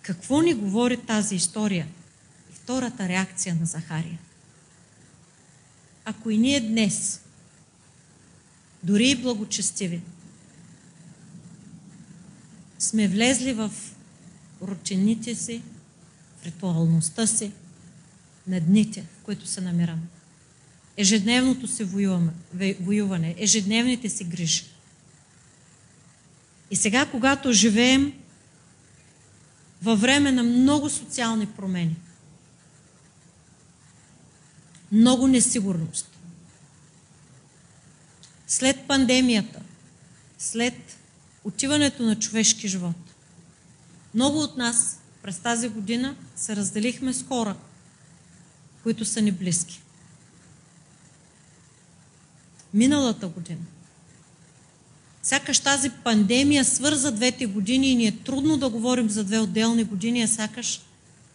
Какво 0.01 0.41
ни 0.41 0.53
говори 0.53 0.97
тази 0.97 1.35
история? 1.35 1.87
И 2.51 2.53
втората 2.53 3.07
реакция 3.07 3.55
на 3.55 3.65
Захария. 3.65 4.19
Ако 6.05 6.29
и 6.29 6.37
ние 6.37 6.59
днес, 6.59 7.21
дори 8.83 9.09
и 9.09 9.15
благочестиви, 9.15 10.01
сме 12.79 13.07
влезли 13.07 13.53
в 13.53 13.71
рутините 14.61 15.35
си, 15.35 15.61
ритуалността 16.45 17.27
си, 17.27 17.51
на 18.47 18.59
дните, 18.59 19.01
в 19.01 19.23
които 19.23 19.47
се 19.47 19.61
намираме. 19.61 20.01
Ежедневното 20.97 21.67
си 21.67 21.83
воюване, 22.79 23.35
ежедневните 23.37 24.09
си 24.09 24.23
грижи. 24.23 24.65
И 26.71 26.75
сега, 26.75 27.05
когато 27.05 27.51
живеем 27.51 28.13
във 29.81 30.01
време 30.01 30.31
на 30.31 30.43
много 30.43 30.89
социални 30.89 31.47
промени, 31.47 31.95
много 34.91 35.27
несигурност, 35.27 36.17
след 38.47 38.87
пандемията, 38.87 39.61
след 40.37 40.97
отиването 41.43 42.03
на 42.03 42.19
човешки 42.19 42.67
живот, 42.67 42.95
много 44.13 44.39
от 44.39 44.57
нас 44.57 45.00
през 45.23 45.39
тази 45.39 45.69
година 45.69 46.15
се 46.35 46.55
разделихме 46.55 47.13
с 47.13 47.23
хора, 47.23 47.55
които 48.83 49.05
са 49.05 49.21
ни 49.21 49.31
близки. 49.31 49.81
Миналата 52.73 53.27
година 53.27 53.61
Сякаш 55.23 55.59
тази 55.59 55.89
пандемия 55.89 56.65
свърза 56.65 57.11
двете 57.11 57.45
години 57.45 57.91
и 57.91 57.95
ни 57.95 58.07
е 58.07 58.17
трудно 58.17 58.57
да 58.57 58.69
говорим 58.69 59.09
за 59.09 59.23
две 59.23 59.39
отделни 59.39 59.83
години, 59.83 60.21
а 60.21 60.27
сякаш 60.27 60.81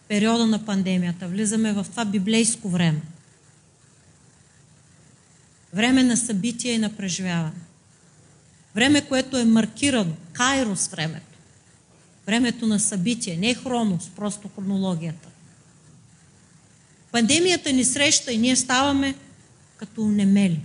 периода 0.07 0.47
на 0.47 0.65
пандемията. 0.65 1.27
Влизаме 1.27 1.73
в 1.73 1.85
това 1.91 2.05
библейско 2.05 2.69
време. 2.69 3.01
Време 5.73 6.03
на 6.03 6.17
събития 6.17 6.73
и 6.73 6.77
на 6.77 6.95
преживяване. 6.95 7.61
Време, 8.75 9.01
което 9.01 9.37
е 9.37 9.45
маркирано. 9.45 10.13
Кайрос 10.33 10.87
времето. 10.87 11.26
Времето 12.27 12.67
на 12.67 12.79
събитие. 12.79 13.37
Не 13.37 13.53
хронос, 13.53 14.09
просто 14.15 14.49
хронологията. 14.55 15.27
Пандемията 17.11 17.73
ни 17.73 17.85
среща 17.85 18.31
и 18.31 18.37
ние 18.37 18.55
ставаме 18.55 19.15
като 19.77 20.05
немели. 20.05 20.59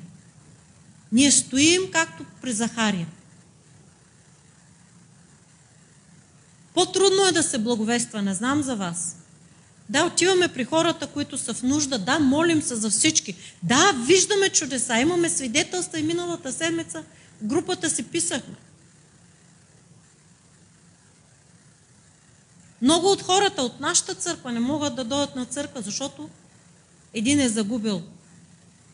Ние 1.12 1.30
стоим 1.30 1.82
както 1.92 2.24
при 2.42 2.52
Захария. 2.52 3.06
По-трудно 6.74 7.26
е 7.26 7.32
да 7.32 7.42
се 7.42 7.58
благовества, 7.58 8.22
не 8.22 8.34
знам 8.34 8.62
за 8.62 8.76
вас. 8.76 9.16
Да, 9.88 10.04
отиваме 10.04 10.48
при 10.48 10.64
хората, 10.64 11.06
които 11.06 11.38
са 11.38 11.54
в 11.54 11.62
нужда. 11.62 11.98
Да, 11.98 12.18
молим 12.18 12.62
се 12.62 12.74
за 12.74 12.90
всички. 12.90 13.34
Да, 13.62 13.92
виждаме 14.06 14.48
чудеса. 14.48 14.98
Имаме 14.98 15.28
свидетелства 15.28 15.98
и 15.98 16.02
миналата 16.02 16.52
седмица 16.52 17.04
групата 17.42 17.90
си 17.90 18.02
писахме. 18.02 18.54
Много 22.82 23.10
от 23.10 23.22
хората 23.22 23.62
от 23.62 23.80
нашата 23.80 24.14
църква 24.14 24.52
не 24.52 24.60
могат 24.60 24.96
да 24.96 25.04
дойдат 25.04 25.36
на 25.36 25.46
църква, 25.46 25.82
защото 25.82 26.30
един 27.14 27.40
е 27.40 27.48
загубил 27.48 28.02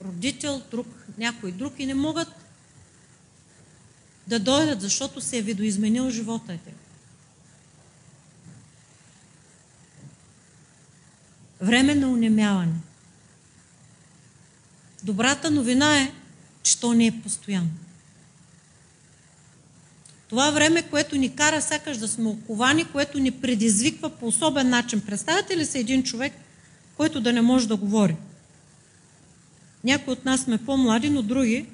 родител, 0.04 0.62
друг, 0.70 0.86
някой 1.18 1.52
друг 1.52 1.74
и 1.78 1.86
не 1.86 1.94
могат 1.94 2.28
да 4.26 4.38
дойдат, 4.38 4.80
защото 4.80 5.20
се 5.20 5.38
е 5.38 5.42
видоизменил 5.42 6.10
живота 6.10 6.52
им. 6.52 6.60
Време 11.60 11.94
на 11.94 12.08
унемяване. 12.08 12.74
Добрата 15.02 15.50
новина 15.50 16.00
е, 16.00 16.12
че 16.62 16.80
то 16.80 16.92
не 16.92 17.06
е 17.06 17.20
постоянно. 17.22 17.70
Това 20.28 20.50
време, 20.50 20.82
което 20.82 21.16
ни 21.16 21.36
кара 21.36 21.62
сякаш 21.62 21.96
да 21.96 22.08
сме 22.08 22.28
оковани, 22.28 22.84
което 22.84 23.18
ни 23.18 23.30
предизвиква 23.30 24.10
по 24.10 24.26
особен 24.26 24.68
начин. 24.68 25.00
Представете 25.00 25.56
ли 25.56 25.66
се 25.66 25.78
един 25.78 26.02
човек, 26.02 26.32
който 26.96 27.20
да 27.20 27.32
не 27.32 27.40
може 27.40 27.68
да 27.68 27.76
говори? 27.76 28.16
Някои 29.84 30.12
от 30.12 30.24
нас 30.24 30.40
сме 30.40 30.58
по-млади, 30.58 31.10
но 31.10 31.22
други, 31.22 31.66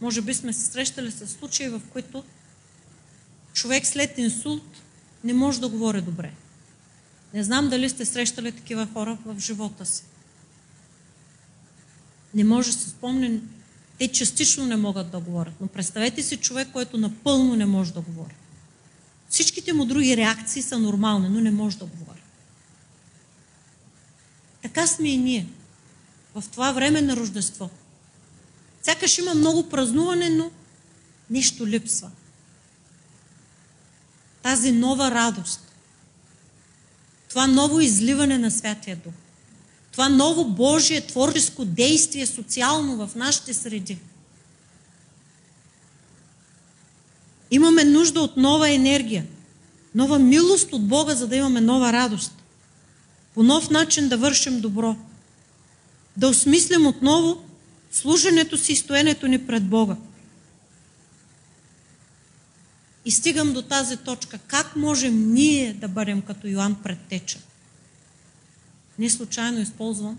може 0.00 0.22
би 0.22 0.34
сме 0.34 0.52
се 0.52 0.64
срещали 0.64 1.10
с 1.10 1.26
случаи, 1.26 1.68
в 1.68 1.80
които 1.92 2.24
човек 3.52 3.86
след 3.86 4.18
инсулт 4.18 4.82
не 5.24 5.32
може 5.32 5.60
да 5.60 5.68
говори 5.68 6.00
добре. 6.00 6.32
Не 7.34 7.44
знам 7.44 7.68
дали 7.68 7.88
сте 7.88 8.04
срещали 8.04 8.52
такива 8.52 8.88
хора 8.92 9.18
в 9.24 9.40
живота 9.40 9.86
си. 9.86 10.04
Не 12.34 12.44
може 12.44 12.72
да 12.72 12.78
се 12.78 12.90
спомня, 12.90 13.40
те 13.98 14.08
частично 14.08 14.66
не 14.66 14.76
могат 14.76 15.10
да 15.10 15.20
говорят. 15.20 15.54
Но 15.60 15.66
представете 15.66 16.22
си 16.22 16.36
човек, 16.36 16.68
който 16.72 16.98
напълно 16.98 17.56
не 17.56 17.66
може 17.66 17.92
да 17.92 18.00
говори. 18.00 18.34
Всичките 19.28 19.72
му 19.72 19.84
други 19.84 20.16
реакции 20.16 20.62
са 20.62 20.78
нормални, 20.78 21.28
но 21.28 21.40
не 21.40 21.50
може 21.50 21.78
да 21.78 21.84
говори. 21.84 22.22
Така 24.62 24.86
сме 24.86 25.08
и 25.08 25.18
ние. 25.18 25.46
В 26.34 26.44
това 26.52 26.72
време 26.72 27.02
на 27.02 27.16
Рождество. 27.16 27.70
Сякаш 28.82 29.18
има 29.18 29.34
много 29.34 29.68
празнуване, 29.68 30.30
но 30.30 30.50
нещо 31.30 31.66
липсва. 31.66 32.10
Тази 34.42 34.72
нова 34.72 35.10
радост. 35.10 35.72
Това 37.28 37.46
ново 37.46 37.80
изливане 37.80 38.38
на 38.38 38.50
Святия 38.50 38.96
Дух 38.96 39.14
това 39.92 40.08
ново 40.08 40.44
Божие 40.44 41.00
творческо 41.00 41.64
действие 41.64 42.26
социално 42.26 43.06
в 43.06 43.14
нашите 43.14 43.54
среди. 43.54 43.98
Имаме 47.50 47.84
нужда 47.84 48.20
от 48.20 48.36
нова 48.36 48.70
енергия, 48.70 49.26
нова 49.94 50.18
милост 50.18 50.72
от 50.72 50.88
Бога, 50.88 51.14
за 51.14 51.26
да 51.26 51.36
имаме 51.36 51.60
нова 51.60 51.92
радост. 51.92 52.32
По 53.34 53.42
нов 53.42 53.70
начин 53.70 54.08
да 54.08 54.16
вършим 54.16 54.60
добро. 54.60 54.96
Да 56.16 56.28
осмислим 56.28 56.86
отново 56.86 57.44
служенето 57.92 58.56
си 58.56 58.72
и 58.72 58.76
стоенето 58.76 59.26
ни 59.26 59.46
пред 59.46 59.64
Бога. 59.68 59.96
И 63.04 63.10
стигам 63.10 63.52
до 63.52 63.62
тази 63.62 63.96
точка. 63.96 64.38
Как 64.38 64.76
можем 64.76 65.32
ние 65.32 65.72
да 65.72 65.88
бъдем 65.88 66.22
като 66.22 66.46
Йоанн 66.46 66.74
предтеча? 66.82 67.38
Не 68.98 69.10
случайно 69.10 69.60
използвам 69.60 70.18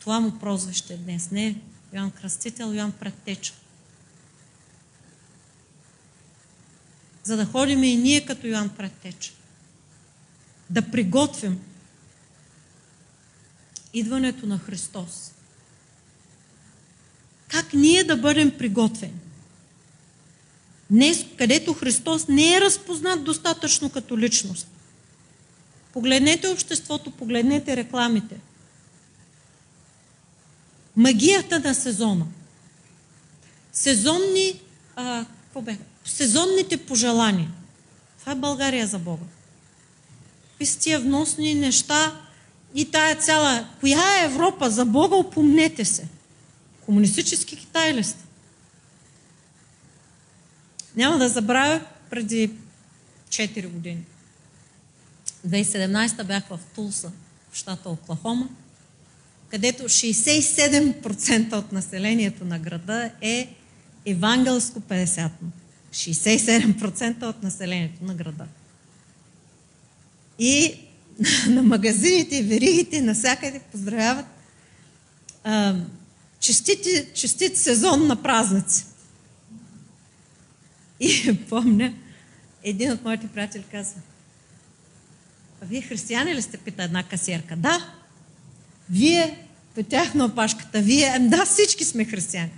това 0.00 0.20
му 0.20 0.38
прозвище 0.38 0.96
днес. 0.96 1.30
Не 1.30 1.60
Йоан 1.92 2.10
Кръстител, 2.10 2.74
Йоан 2.74 2.92
Предтеча. 2.92 3.52
За 7.24 7.36
да 7.36 7.44
ходим 7.44 7.84
и 7.84 7.96
ние 7.96 8.26
като 8.26 8.46
Йоан 8.46 8.68
Предтеча. 8.68 9.32
Да 10.70 10.90
приготвим 10.90 11.60
идването 13.92 14.46
на 14.46 14.58
Христос. 14.58 15.32
Как 17.48 17.72
ние 17.72 18.04
да 18.04 18.16
бъдем 18.16 18.58
приготвени? 18.58 19.14
Днес, 20.90 21.24
където 21.38 21.74
Христос 21.74 22.28
не 22.28 22.56
е 22.56 22.60
разпознат 22.60 23.24
достатъчно 23.24 23.90
като 23.90 24.18
личност, 24.18 24.66
Погледнете 25.94 26.48
обществото, 26.48 27.10
погледнете 27.10 27.76
рекламите. 27.76 28.36
Магията 30.96 31.60
на 31.60 31.74
сезона. 31.74 32.26
Сезонни, 33.72 34.60
а, 34.96 35.24
бе? 35.62 35.78
Сезонните 36.04 36.76
пожелания. 36.76 37.50
Това 38.20 38.32
е 38.32 38.36
България 38.36 38.86
за 38.86 38.98
Бога. 38.98 39.24
Какви 40.48 40.66
са 40.66 40.78
тия 40.78 41.00
вносни 41.00 41.54
неща 41.54 42.20
и 42.74 42.90
тая 42.90 43.16
цяла... 43.16 43.68
Коя 43.80 44.22
е 44.22 44.24
Европа? 44.24 44.70
За 44.70 44.84
Бога 44.84 45.16
опомнете 45.16 45.84
се. 45.84 46.08
Комунистически 46.80 47.56
Китай 47.56 47.94
ли 47.94 48.04
сте? 48.04 48.24
Няма 50.96 51.18
да 51.18 51.28
забравя 51.28 51.80
преди 52.10 52.50
4 53.28 53.68
години. 53.68 54.04
2017 55.46 56.24
бях 56.24 56.48
в 56.48 56.60
Тулса, 56.74 57.12
в 57.52 57.56
щата 57.56 57.88
Оклахома, 57.88 58.48
където 59.50 59.82
67% 59.82 61.52
от 61.52 61.72
населението 61.72 62.44
на 62.44 62.58
града 62.58 63.10
е 63.20 63.54
евангелско 64.06 64.80
50 64.80 65.30
67% 65.92 67.22
от 67.22 67.42
населението 67.42 68.04
на 68.04 68.14
града. 68.14 68.46
И 70.38 70.74
на 71.48 71.62
магазините 71.62 72.42
веригите 72.42 73.02
навсякъде 73.02 73.60
поздравяват 73.60 74.26
честит, 76.40 77.14
честит 77.14 77.56
сезон 77.58 78.06
на 78.06 78.22
празници. 78.22 78.84
И 81.00 81.38
помня, 81.48 81.94
един 82.62 82.92
от 82.92 83.04
моите 83.04 83.28
приятели 83.28 83.64
каза, 83.70 83.94
а 83.94 84.13
вие 85.64 85.82
християни 85.82 86.34
ли 86.34 86.42
сте, 86.42 86.56
пита 86.56 86.82
една 86.82 87.02
касиерка. 87.02 87.56
Да. 87.56 87.92
Вие, 88.90 89.46
петях 89.74 90.14
на 90.14 90.24
опашката, 90.24 90.80
вие, 90.80 91.12
ами 91.16 91.28
да, 91.28 91.44
всички 91.44 91.84
сме 91.84 92.04
християни. 92.04 92.50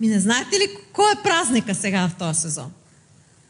Ми 0.00 0.08
не 0.08 0.20
знаете 0.20 0.58
ли 0.58 0.76
кой 0.92 1.12
е 1.12 1.22
празника 1.22 1.74
сега 1.74 2.08
в 2.08 2.18
този 2.18 2.40
сезон? 2.40 2.72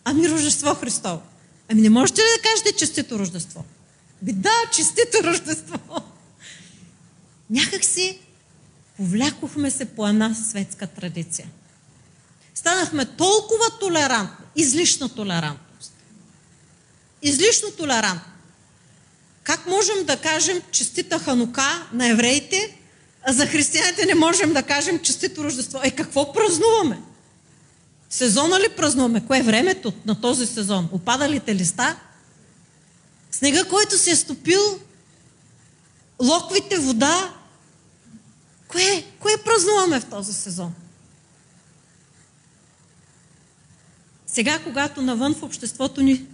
Ами 0.05 0.29
Рождество 0.29 0.75
Христово. 0.75 1.23
Ами 1.69 1.81
не 1.81 1.91
можете 1.91 2.21
ли 2.21 2.25
да 2.37 2.49
кажете 2.49 2.79
честито 2.79 3.19
Рождество? 3.19 3.65
Би 4.23 4.33
да, 4.33 4.51
честито 4.73 5.25
Рождество. 5.25 5.79
Някак 7.51 7.85
си 7.85 8.19
повлякохме 8.97 9.71
се 9.71 9.85
по 9.85 10.09
една 10.09 10.35
светска 10.35 10.87
традиция. 10.87 11.49
Станахме 12.55 13.07
толкова 13.07 13.79
толерантни, 13.81 14.45
излишна 14.57 15.09
толерантност. 15.09 15.93
Излишно 17.23 17.71
толерантни. 17.71 18.33
Как 19.49 19.67
можем 19.67 20.05
да 20.05 20.17
кажем 20.17 20.63
честита 20.71 21.19
Ханука 21.19 21.89
на 21.93 22.09
евреите, 22.09 22.79
а 23.23 23.33
за 23.33 23.47
християните 23.47 24.07
не 24.07 24.15
можем 24.15 24.53
да 24.53 24.63
кажем 24.63 24.99
честито 24.99 25.45
Рождество? 25.45 25.81
Е, 25.83 25.91
какво 25.91 26.33
празнуваме? 26.33 26.99
Сезона 28.11 28.61
ли 28.61 28.69
празнуваме? 28.77 29.27
Кое 29.27 29.39
е 29.39 29.43
времето 29.43 29.93
на 30.07 30.21
този 30.21 30.47
сезон? 30.47 30.89
Опадалите 30.93 31.55
листа? 31.55 31.97
Снега, 33.31 33.65
който 33.65 33.99
се 33.99 34.11
е 34.11 34.17
стопил? 34.17 34.81
Локвите 36.23 36.79
вода? 36.79 37.35
Кое, 38.69 39.05
кое 39.21 39.33
празнуваме 39.45 40.01
в 40.01 40.05
този 40.05 40.33
сезон? 40.33 40.75
Сега, 44.27 44.59
когато 44.65 45.03
навън 45.03 45.35
в 45.35 45.43
обществото 45.43 46.03
ни 46.03 46.27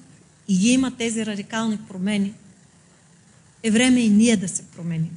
и 0.49 0.73
има 0.73 0.97
тези 0.97 1.27
радикални 1.27 1.79
промени, 1.79 2.35
е 3.65 3.71
време 3.71 4.01
и 4.01 4.11
ние 4.11 4.37
да 4.37 4.49
се 4.49 4.63
променим. 4.63 5.17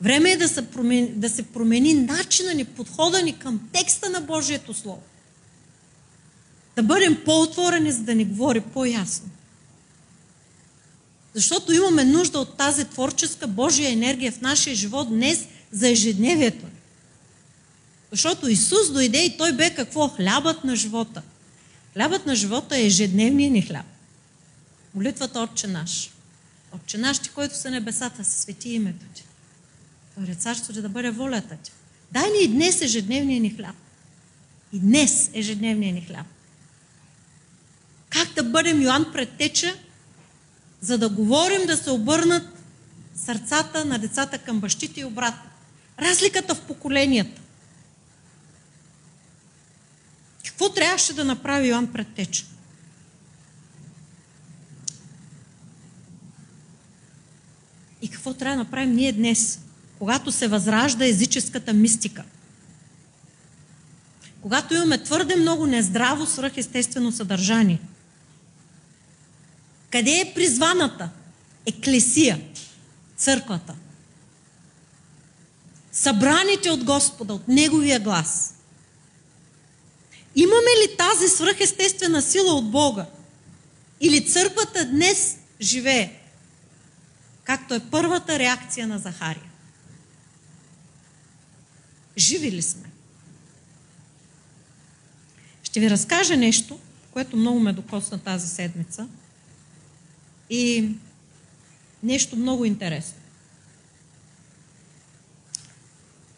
Време 0.00 0.30
е 0.30 0.36
да 0.36 0.48
се 0.48 0.70
промени, 0.70 1.08
да 1.08 1.28
се 1.28 1.42
промени 1.42 1.94
начина 1.94 2.54
ни, 2.54 2.64
подхода 2.64 3.22
ни 3.22 3.38
към 3.38 3.68
текста 3.72 4.10
на 4.10 4.20
Божието 4.20 4.74
Слово. 4.74 5.02
Да 6.76 6.82
бъдем 6.82 7.18
по-отворени, 7.24 7.92
за 7.92 8.02
да 8.02 8.14
ни 8.14 8.24
говори 8.24 8.60
по-ясно. 8.60 9.30
Защото 11.34 11.72
имаме 11.72 12.04
нужда 12.04 12.38
от 12.38 12.56
тази 12.56 12.84
творческа 12.84 13.46
Божия 13.46 13.90
енергия 13.90 14.32
в 14.32 14.40
нашия 14.40 14.76
живот 14.76 15.08
днес 15.08 15.46
за 15.72 15.88
ежедневието. 15.88 16.66
Защото 18.10 18.48
Исус 18.48 18.92
дойде 18.92 19.24
и 19.24 19.36
Той 19.36 19.52
бе 19.52 19.74
какво? 19.74 20.08
Хлябът 20.08 20.64
на 20.64 20.76
живота. 20.76 21.22
Хлябът 21.92 22.26
на 22.26 22.34
живота 22.34 22.76
е 22.76 22.86
ежедневният 22.86 23.52
ни 23.52 23.62
хляб. 23.62 23.86
Молитвата 24.94 25.40
Отче 25.40 25.66
наш. 25.66 26.10
Отче 26.72 26.98
наш 26.98 27.18
ти, 27.18 27.28
който 27.28 27.56
са 27.56 27.70
небесата, 27.70 28.24
се 28.24 28.40
свети 28.42 28.68
името 28.68 29.06
ти. 29.14 29.24
Твое 30.12 30.34
царство 30.34 30.72
да 30.72 30.88
бъде 30.88 31.10
волята 31.10 31.56
ти. 31.56 31.72
Дай 32.12 32.30
ни 32.30 32.44
и 32.44 32.48
днес 32.48 32.82
ежедневния 32.82 33.40
ни 33.40 33.50
хляб. 33.50 33.76
И 34.72 34.80
днес 34.80 35.30
ежедневния 35.34 35.92
ни 35.92 36.00
хляб. 36.00 36.26
Как 38.10 38.34
да 38.34 38.42
бъдем 38.42 38.82
Йоанн 38.82 39.12
Предтеча, 39.12 39.74
за 40.80 40.98
да 40.98 41.08
говорим 41.08 41.66
да 41.66 41.76
се 41.76 41.90
обърнат 41.90 42.48
сърцата 43.16 43.84
на 43.84 43.98
децата 43.98 44.38
към 44.38 44.60
бащите 44.60 45.00
и 45.00 45.04
обратно. 45.04 45.50
Разликата 45.98 46.54
в 46.54 46.60
поколенията. 46.60 47.40
Какво 50.44 50.68
трябваше 50.72 51.12
да 51.12 51.24
направи 51.24 51.68
Йоанн 51.68 51.92
Предтеча? 51.92 52.44
И 58.02 58.08
какво 58.08 58.34
трябва 58.34 58.56
да 58.56 58.64
направим 58.64 58.94
ние 58.94 59.12
днес, 59.12 59.58
когато 59.98 60.32
се 60.32 60.48
възражда 60.48 61.06
езическата 61.06 61.72
мистика? 61.72 62.24
Когато 64.40 64.74
имаме 64.74 65.02
твърде 65.02 65.36
много 65.36 65.66
нездраво 65.66 66.26
свръхестествено 66.26 67.12
съдържание. 67.12 67.80
Къде 69.90 70.10
е 70.10 70.32
призваната? 70.34 71.10
Еклесия, 71.66 72.40
църквата. 73.16 73.74
Събраните 75.92 76.70
от 76.70 76.84
Господа, 76.84 77.34
от 77.34 77.48
Неговия 77.48 78.00
глас. 78.00 78.54
Имаме 80.36 80.70
ли 80.82 80.96
тази 80.96 81.28
свръхестествена 81.28 82.22
сила 82.22 82.54
от 82.54 82.70
Бога? 82.70 83.06
Или 84.00 84.28
църквата 84.28 84.84
днес 84.84 85.36
живее? 85.60 86.21
Както 87.44 87.74
е 87.74 87.90
първата 87.90 88.38
реакция 88.38 88.86
на 88.86 88.98
Захария. 88.98 89.50
Живи 92.18 92.52
ли 92.52 92.62
сме? 92.62 92.90
Ще 95.62 95.80
ви 95.80 95.90
разкажа 95.90 96.36
нещо, 96.36 96.78
което 97.10 97.36
много 97.36 97.60
ме 97.60 97.72
докосна 97.72 98.18
тази 98.18 98.48
седмица 98.48 99.08
и 100.50 100.90
нещо 102.02 102.36
много 102.36 102.64
интересно. 102.64 103.18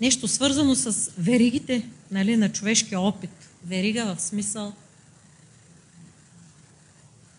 Нещо 0.00 0.28
свързано 0.28 0.74
с 0.74 1.10
веригите 1.18 1.88
нали, 2.10 2.36
на 2.36 2.52
човешкия 2.52 3.00
опит. 3.00 3.48
Верига 3.64 4.14
в 4.14 4.20
смисъл 4.20 4.74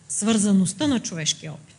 свързаността 0.08 0.86
на 0.86 1.00
човешкия 1.00 1.52
опит. 1.52 1.75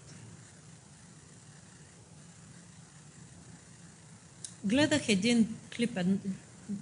Гледах 4.67 5.09
един 5.09 5.55
клип, 5.75 5.99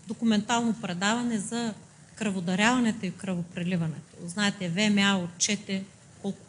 документално 0.08 0.74
предаване 0.82 1.40
за 1.40 1.74
кръводаряването 2.16 3.06
и 3.06 3.12
кръвопреливането. 3.12 4.18
Знаете, 4.26 4.70
ВМА 4.70 5.18
отчете 5.18 5.84
колко 6.22 6.46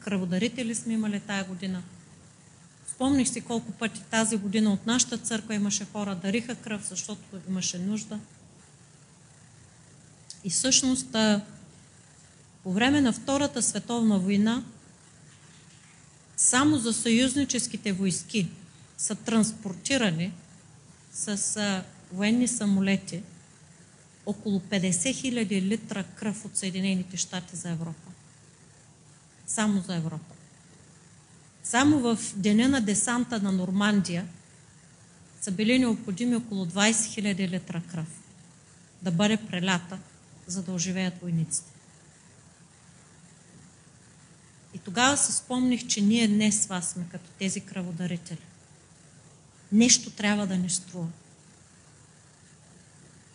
кръводарители 0.00 0.74
сме 0.74 0.92
имали 0.92 1.20
тая 1.20 1.44
година. 1.44 1.82
Спомних 2.94 3.28
си 3.28 3.40
колко 3.40 3.72
пъти 3.72 4.02
тази 4.10 4.36
година 4.36 4.72
от 4.72 4.86
нашата 4.86 5.18
църква 5.18 5.54
имаше 5.54 5.86
хора, 5.92 6.14
дариха 6.14 6.54
кръв, 6.54 6.88
защото 6.88 7.22
имаше 7.48 7.78
нужда. 7.78 8.18
И 10.44 10.50
всъщност 10.50 11.16
по 12.62 12.72
време 12.72 13.00
на 13.00 13.12
Втората 13.12 13.62
световна 13.62 14.18
война 14.18 14.64
само 16.36 16.76
за 16.76 16.92
съюзническите 16.92 17.92
войски 17.92 18.48
са 18.98 19.14
транспортирани 19.14 20.32
с 21.12 21.56
а, 21.56 21.84
военни 22.12 22.48
самолети 22.48 23.22
около 24.26 24.60
50 24.60 24.90
000 24.90 25.62
литра 25.62 26.04
кръв 26.04 26.44
от 26.44 26.56
Съединените 26.56 27.16
щати 27.16 27.56
за 27.56 27.70
Европа. 27.70 28.10
Само 29.46 29.80
за 29.80 29.96
Европа. 29.96 30.34
Само 31.64 31.98
в 31.98 32.18
деня 32.36 32.68
на 32.68 32.80
десанта 32.80 33.40
на 33.40 33.52
Нормандия 33.52 34.26
са 35.40 35.50
били 35.50 35.78
необходими 35.78 36.36
около 36.36 36.66
20 36.66 36.90
000 36.90 37.48
литра 37.48 37.82
кръв 37.90 38.22
да 39.02 39.10
бъде 39.10 39.36
прелята, 39.36 39.98
за 40.46 40.62
да 40.62 40.72
оживеят 40.72 41.20
войниците. 41.22 41.72
И 44.74 44.78
тогава 44.78 45.16
се 45.16 45.32
спомних, 45.32 45.86
че 45.86 46.00
ние 46.00 46.28
днес 46.28 46.66
вас 46.66 46.90
сме 46.90 47.04
като 47.10 47.30
тези 47.38 47.60
кръводарители 47.60 48.38
нещо 49.72 50.10
трябва 50.10 50.46
да 50.46 50.56
ни 50.56 50.70
струва. 50.70 51.08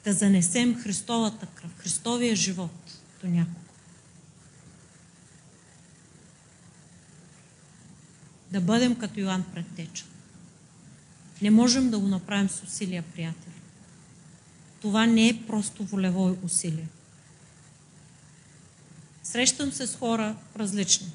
Да 0.03 0.13
занесем 0.13 0.81
Христовата 0.81 1.45
кръв, 1.45 1.71
Христовия 1.77 2.35
живот 2.35 2.99
до 3.21 3.27
някого. 3.27 3.59
Да 8.51 8.61
бъдем 8.61 8.95
като 8.95 9.19
Йоанн 9.19 9.43
Предтеча. 9.53 10.05
Не 11.41 11.51
можем 11.51 11.89
да 11.89 11.99
го 11.99 12.07
направим 12.07 12.49
с 12.49 12.63
усилия, 12.63 13.03
приятели. 13.03 13.53
Това 14.81 15.05
не 15.05 15.29
е 15.29 15.43
просто 15.47 15.83
волево 15.83 16.37
усилие. 16.43 16.87
Срещам 19.23 19.71
се 19.71 19.87
с 19.87 19.95
хора 19.95 20.35
различни 20.55 21.11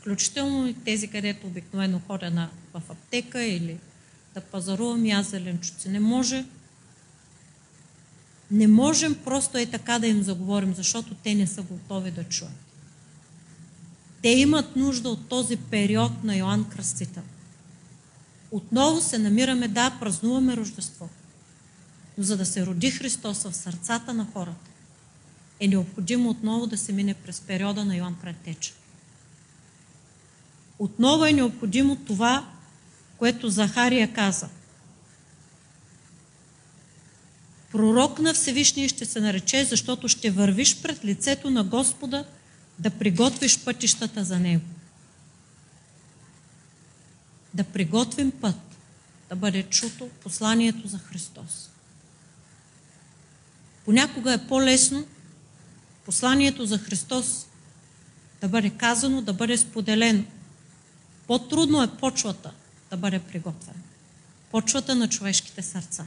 включително 0.00 0.68
и 0.68 0.74
тези, 0.74 1.08
където 1.08 1.46
обикновено 1.46 2.00
ходя 2.06 2.30
на, 2.30 2.50
в 2.74 2.82
аптека 2.90 3.42
или 3.42 3.78
да 4.34 4.40
пазарувам 4.40 5.10
аз 5.10 5.30
зеленчуци. 5.30 5.88
Не 5.88 6.00
може. 6.00 6.44
Не 8.50 8.66
можем 8.66 9.14
просто 9.24 9.58
е 9.58 9.66
така 9.66 9.98
да 9.98 10.06
им 10.06 10.22
заговорим, 10.22 10.74
защото 10.74 11.14
те 11.14 11.34
не 11.34 11.46
са 11.46 11.62
готови 11.62 12.10
да 12.10 12.24
чуят. 12.24 12.52
Те 14.22 14.28
имат 14.28 14.76
нужда 14.76 15.08
от 15.08 15.28
този 15.28 15.56
период 15.56 16.24
на 16.24 16.36
Йоанн 16.36 16.68
Кръстител. 16.70 17.22
Отново 18.50 19.00
се 19.00 19.18
намираме, 19.18 19.68
да, 19.68 19.96
празнуваме 20.00 20.56
Рождество. 20.56 21.08
Но 22.18 22.24
за 22.24 22.36
да 22.36 22.46
се 22.46 22.66
роди 22.66 22.90
Христос 22.90 23.42
в 23.42 23.56
сърцата 23.56 24.14
на 24.14 24.26
хората, 24.32 24.70
е 25.60 25.68
необходимо 25.68 26.30
отново 26.30 26.66
да 26.66 26.78
се 26.78 26.92
мине 26.92 27.14
през 27.14 27.40
периода 27.40 27.84
на 27.84 27.96
Йоанн 27.96 28.16
Предтеча. 28.22 28.72
Отново 30.80 31.24
е 31.24 31.32
необходимо 31.32 31.96
това, 31.96 32.50
което 33.18 33.50
Захария 33.50 34.12
каза. 34.12 34.48
Пророк 37.72 38.18
на 38.18 38.34
Всевишния 38.34 38.88
ще 38.88 39.04
се 39.04 39.20
нарече, 39.20 39.64
защото 39.64 40.08
ще 40.08 40.30
вървиш 40.30 40.82
пред 40.82 41.04
лицето 41.04 41.50
на 41.50 41.64
Господа 41.64 42.24
да 42.78 42.90
приготвиш 42.90 43.64
пътищата 43.64 44.24
за 44.24 44.38
Него. 44.38 44.64
Да 47.54 47.64
приготвим 47.64 48.30
път, 48.30 48.56
да 49.28 49.36
бъде 49.36 49.62
чуто 49.62 50.08
посланието 50.08 50.88
за 50.88 50.98
Христос. 50.98 51.70
Понякога 53.84 54.32
е 54.32 54.46
по-лесно 54.46 55.06
посланието 56.04 56.66
за 56.66 56.78
Христос 56.78 57.46
да 58.40 58.48
бъде 58.48 58.70
казано, 58.70 59.22
да 59.22 59.32
бъде 59.32 59.58
споделено– 59.58 60.24
по-трудно 61.30 61.82
е 61.82 61.96
почвата 61.96 62.52
да 62.90 62.96
бъде 62.96 63.18
приготвена. 63.18 63.78
Почвата 64.50 64.94
на 64.94 65.08
човешките 65.08 65.62
сърца. 65.62 66.06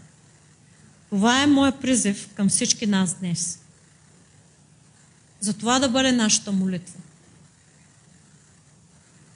Това 1.09 1.43
е 1.43 1.47
моят 1.47 1.81
призив 1.81 2.33
към 2.33 2.49
всички 2.49 2.87
нас 2.87 3.13
днес. 3.13 3.59
За 5.39 5.53
това 5.53 5.79
да 5.79 5.89
бъде 5.89 6.11
нашата 6.11 6.51
молитва. 6.51 6.99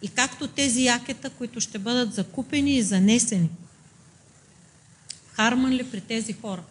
И 0.01 0.09
както 0.09 0.47
тези 0.47 0.83
якета, 0.83 1.29
които 1.29 1.61
ще 1.61 1.79
бъдат 1.79 2.13
закупени 2.13 2.75
и 2.75 2.83
занесени 2.83 3.49
в 5.27 5.35
Харманли 5.35 5.91
при 5.91 6.01
тези 6.01 6.33
хора, 6.33 6.63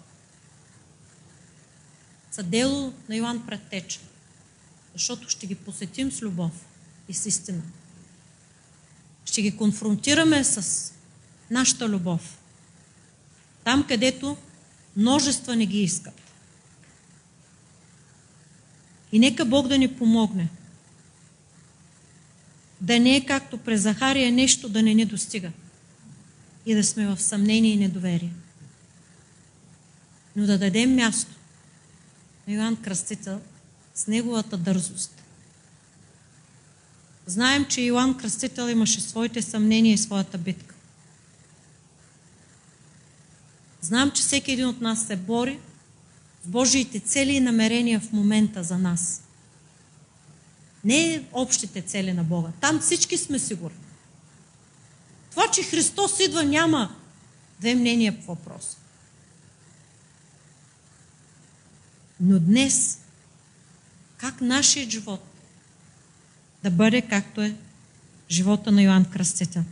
са 2.31 2.43
дело 2.43 2.93
на 3.09 3.17
Йоанн 3.17 3.47
Предтеча, 3.47 4.01
защото 4.95 5.29
ще 5.29 5.47
ги 5.47 5.55
посетим 5.55 6.13
с 6.13 6.23
любов 6.23 6.53
и 7.09 7.15
с 7.15 7.27
истина. 7.27 7.63
Ще 9.27 9.43
ги 9.43 9.57
конфронтираме 9.57 10.45
с 10.45 10.93
нашата 11.51 11.89
любов. 11.89 12.39
Там, 13.65 13.85
където 13.89 14.37
множества 14.97 15.57
не 15.57 15.67
ги 15.67 15.83
искат. 15.83 16.15
И 19.13 19.19
нека 19.19 19.45
Бог 19.45 19.69
да 19.69 19.79
ни 19.79 19.95
помогне. 19.95 20.49
Да 22.81 23.01
не 23.01 23.17
е 23.17 23.27
както 23.27 23.59
през 23.59 23.81
Захария 23.81 24.33
нещо 24.33 24.69
да 24.69 24.83
не 24.83 24.95
ни 24.95 25.05
достига. 25.05 25.53
И 26.67 26.75
да 26.75 26.85
сме 26.85 27.07
в 27.07 27.23
съмнение 27.23 27.73
и 27.73 27.77
недоверие. 27.77 28.33
Но 30.37 30.47
да 30.47 30.59
дадем 30.59 30.95
място 30.95 31.35
на 32.49 32.55
Йоанн 32.55 32.77
Кръстител 32.77 33.41
с 33.95 34.07
неговата 34.07 34.57
дързост 34.57 35.16
Знаем, 37.27 37.65
че 37.65 37.81
Иоанн 37.81 38.19
Кръстител 38.19 38.69
имаше 38.69 39.01
своите 39.01 39.43
съмнения 39.43 39.95
и 39.95 39.99
своята 39.99 40.39
битка. 40.39 40.75
Знам, 43.81 44.11
че 44.11 44.23
всеки 44.23 44.53
един 44.53 44.67
от 44.67 44.81
нас 44.81 45.07
се 45.07 45.17
бори 45.17 45.59
с 46.45 46.49
Божиите 46.49 47.01
цели 47.01 47.33
и 47.33 47.41
намерения 47.41 48.01
в 48.01 48.13
момента 48.13 48.63
за 48.63 48.79
нас. 48.79 49.23
Не 50.85 51.25
общите 51.33 51.83
цели 51.83 52.13
на 52.13 52.25
Бога. 52.25 52.49
Там 52.61 52.81
всички 52.81 53.17
сме 53.19 53.39
сигурни. 53.39 53.79
Това, 55.31 55.51
че 55.51 55.63
Христос 55.63 56.21
идва, 56.21 56.45
няма 56.45 56.97
две 57.61 57.75
мнения 57.75 58.21
по 58.21 58.27
въпроса. 58.27 58.77
Но 62.21 62.39
днес, 62.39 62.99
как 64.17 64.41
нашият 64.41 64.91
живот 64.91 65.36
да 66.67 66.71
бъде 66.71 67.03
както 67.03 67.43
е 67.43 67.57
живота 68.31 68.73
на 68.73 68.83
Йоанн 68.83 69.05
Кръстител? 69.05 69.65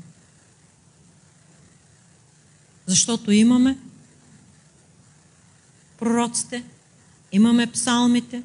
Защото 2.87 3.33
имаме 3.33 3.79
пророците, 5.99 6.65
имаме 7.33 7.73
псалмите, 7.73 8.43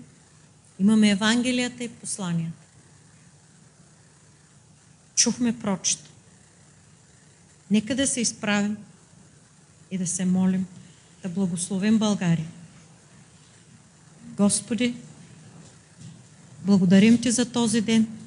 имаме 0.79 1.09
Евангелията 1.09 1.83
и 1.83 1.89
посланията. 1.89 2.65
Чухме 5.15 5.59
прочето. 5.59 6.09
Нека 7.71 7.95
да 7.95 8.07
се 8.07 8.21
изправим 8.21 8.77
и 9.91 9.97
да 9.97 10.07
се 10.07 10.25
молим, 10.25 10.65
да 11.23 11.29
благословим 11.29 11.97
България. 11.97 12.47
Господи, 14.23 14.95
благодарим 16.65 17.21
Ти 17.21 17.31
за 17.31 17.51
този 17.51 17.81
ден. 17.81 18.18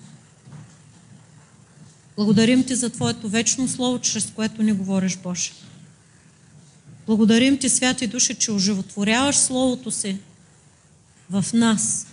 Благодарим 2.16 2.64
Ти 2.64 2.74
за 2.74 2.90
Твоето 2.90 3.28
вечно 3.28 3.68
Слово, 3.68 3.98
чрез 3.98 4.32
което 4.34 4.62
ни 4.62 4.72
говориш, 4.72 5.16
Боже. 5.16 5.52
Благодарим 7.06 7.58
Ти, 7.58 7.68
Святи 7.68 8.06
Душе, 8.06 8.34
че 8.34 8.52
оживотворяваш 8.52 9.36
Словото 9.36 9.90
си 9.90 10.18
в 11.30 11.44
нас, 11.54 12.06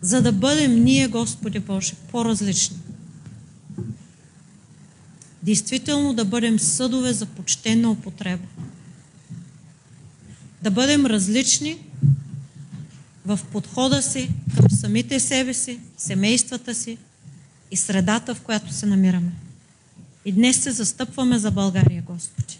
за 0.00 0.22
да 0.22 0.32
бъдем 0.32 0.84
ние, 0.84 1.08
Господи 1.08 1.58
Боже, 1.58 1.94
по-различни. 2.10 2.76
Действително 5.42 6.14
да 6.14 6.24
бъдем 6.24 6.58
съдове 6.58 7.12
за 7.12 7.26
почтена 7.26 7.90
употреба. 7.90 8.46
Да 10.62 10.70
бъдем 10.70 11.06
различни 11.06 11.78
в 13.36 13.40
подхода 13.52 14.02
си 14.02 14.30
към 14.56 14.70
самите 14.70 15.20
себе 15.20 15.54
си, 15.54 15.78
семействата 15.98 16.74
си 16.74 16.98
и 17.70 17.76
средата, 17.76 18.34
в 18.34 18.40
която 18.40 18.72
се 18.74 18.86
намираме. 18.86 19.32
И 20.24 20.32
днес 20.32 20.62
се 20.62 20.70
застъпваме 20.70 21.38
за 21.38 21.50
България, 21.50 22.02
Господи. 22.06 22.58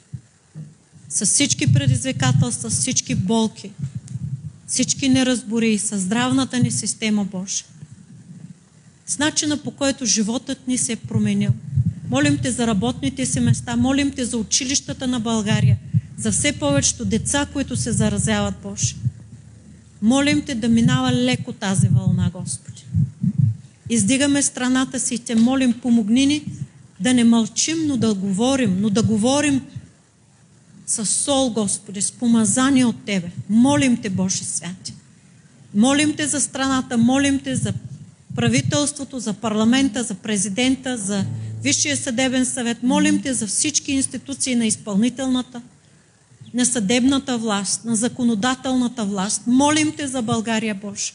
С 1.09 1.27
всички 1.27 1.73
предизвикателства, 1.73 2.71
с 2.71 2.81
всички 2.81 3.15
болки, 3.15 3.71
всички 4.67 5.09
неразбори, 5.09 5.79
с 5.79 5.99
здравната 5.99 6.59
ни 6.59 6.71
система, 6.71 7.25
Боже. 7.25 7.65
С 9.07 9.19
начина 9.19 9.57
по 9.57 9.71
който 9.71 10.07
животът 10.07 10.69
ни 10.69 10.79
се 10.79 10.93
е 10.93 10.97
променил. 10.97 11.53
Молим 12.09 12.39
Те 12.39 12.51
за 12.51 12.67
работните 12.67 13.27
си 13.27 13.41
места, 13.41 13.77
молим 13.77 14.11
Те 14.11 14.25
за 14.25 14.37
училищата 14.37 15.07
на 15.07 15.21
България, 15.21 15.79
за 16.19 16.33
все 16.33 16.53
повечето 16.53 17.05
деца, 17.05 17.47
които 17.53 17.77
се 17.77 17.93
заразяват, 17.93 18.55
Боже. 18.63 18.95
Молим 20.03 20.43
Те 20.43 20.55
да 20.55 20.69
минава 20.69 21.13
леко 21.13 21.53
тази 21.53 21.89
вълна, 21.89 22.31
Господи. 22.35 22.85
Издигаме 23.91 24.43
страната 24.43 25.01
си 25.01 25.15
и 25.15 25.19
Те 25.19 25.35
молим, 25.35 25.73
помогни 25.73 26.27
ни 26.27 26.45
да 27.01 27.15
не 27.15 27.25
мълчим, 27.25 27.87
но 27.87 27.97
да 27.97 28.15
говорим, 28.15 28.81
но 28.81 28.91
да 28.91 29.03
говорим 29.03 29.61
с 30.87 31.07
сол, 31.07 31.51
Господи, 31.51 32.03
с 32.03 32.13
помазание 32.13 32.85
от 32.85 33.05
Тебе. 33.05 33.31
Молим 33.49 33.97
Те, 33.97 34.11
Божи 34.11 34.45
святи. 34.45 34.95
Молим 35.75 36.17
Те 36.17 36.27
за 36.27 36.41
страната, 36.41 36.99
молим 36.99 37.39
Те 37.39 37.57
за 37.57 37.73
правителството, 38.37 39.19
за 39.19 39.33
парламента, 39.33 40.03
за 40.03 40.15
президента, 40.15 40.97
за 40.97 41.25
Висшия 41.63 41.97
съдебен 41.97 42.47
съвет. 42.47 42.83
Молим 42.83 43.23
Те 43.23 43.35
за 43.35 43.47
всички 43.47 43.93
институции 43.93 44.55
на 44.55 44.67
изпълнителната, 44.67 45.63
на 46.55 46.67
съдебната 46.67 47.39
власт, 47.39 47.85
на 47.85 47.97
законодателната 47.97 49.05
власт. 49.05 49.43
Молим 49.47 49.93
Те 49.97 50.09
за 50.09 50.23
България, 50.23 50.75
Боже. 50.75 51.13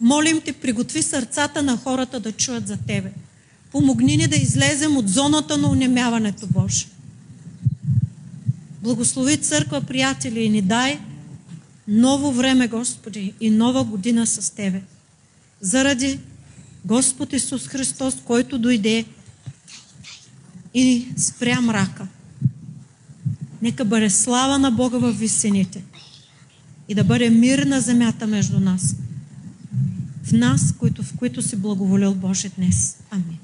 Молим 0.00 0.40
Те, 0.40 0.52
приготви 0.52 1.02
сърцата 1.02 1.62
на 1.62 1.76
хората 1.76 2.20
да 2.20 2.32
чуят 2.32 2.68
за 2.68 2.76
Тебе. 2.76 3.12
Помогни 3.72 4.16
ни 4.16 4.26
да 4.26 4.36
излезем 4.36 4.96
от 4.96 5.08
зоната 5.08 5.56
на 5.56 5.68
унемяването, 5.68 6.46
Боже. 6.46 6.86
Благослови 8.82 9.36
църква, 9.36 9.80
приятели, 9.80 10.40
и 10.40 10.48
ни 10.48 10.62
дай 10.62 11.00
ново 11.88 12.32
време, 12.32 12.68
Господи, 12.68 13.34
и 13.40 13.50
нова 13.50 13.84
година 13.84 14.26
с 14.26 14.50
Тебе. 14.50 14.82
Заради 15.60 16.20
Господ 16.84 17.32
Исус 17.32 17.66
Христос, 17.66 18.16
който 18.24 18.58
дойде 18.58 19.04
и 20.74 21.08
спря 21.16 21.60
мрака. 21.60 22.06
Нека 23.66 23.84
бъде 23.84 24.10
слава 24.10 24.58
на 24.58 24.70
Бога 24.70 24.98
в 24.98 25.12
висените 25.12 25.84
и 26.88 26.94
да 26.94 27.04
бъде 27.04 27.30
мир 27.30 27.58
на 27.58 27.80
земята 27.80 28.26
между 28.26 28.60
нас. 28.60 28.96
В 30.24 30.32
нас, 30.32 30.74
в 31.02 31.16
които 31.16 31.42
си 31.42 31.56
благоволил 31.56 32.14
Боже 32.14 32.48
днес. 32.48 32.98
Амин. 33.10 33.38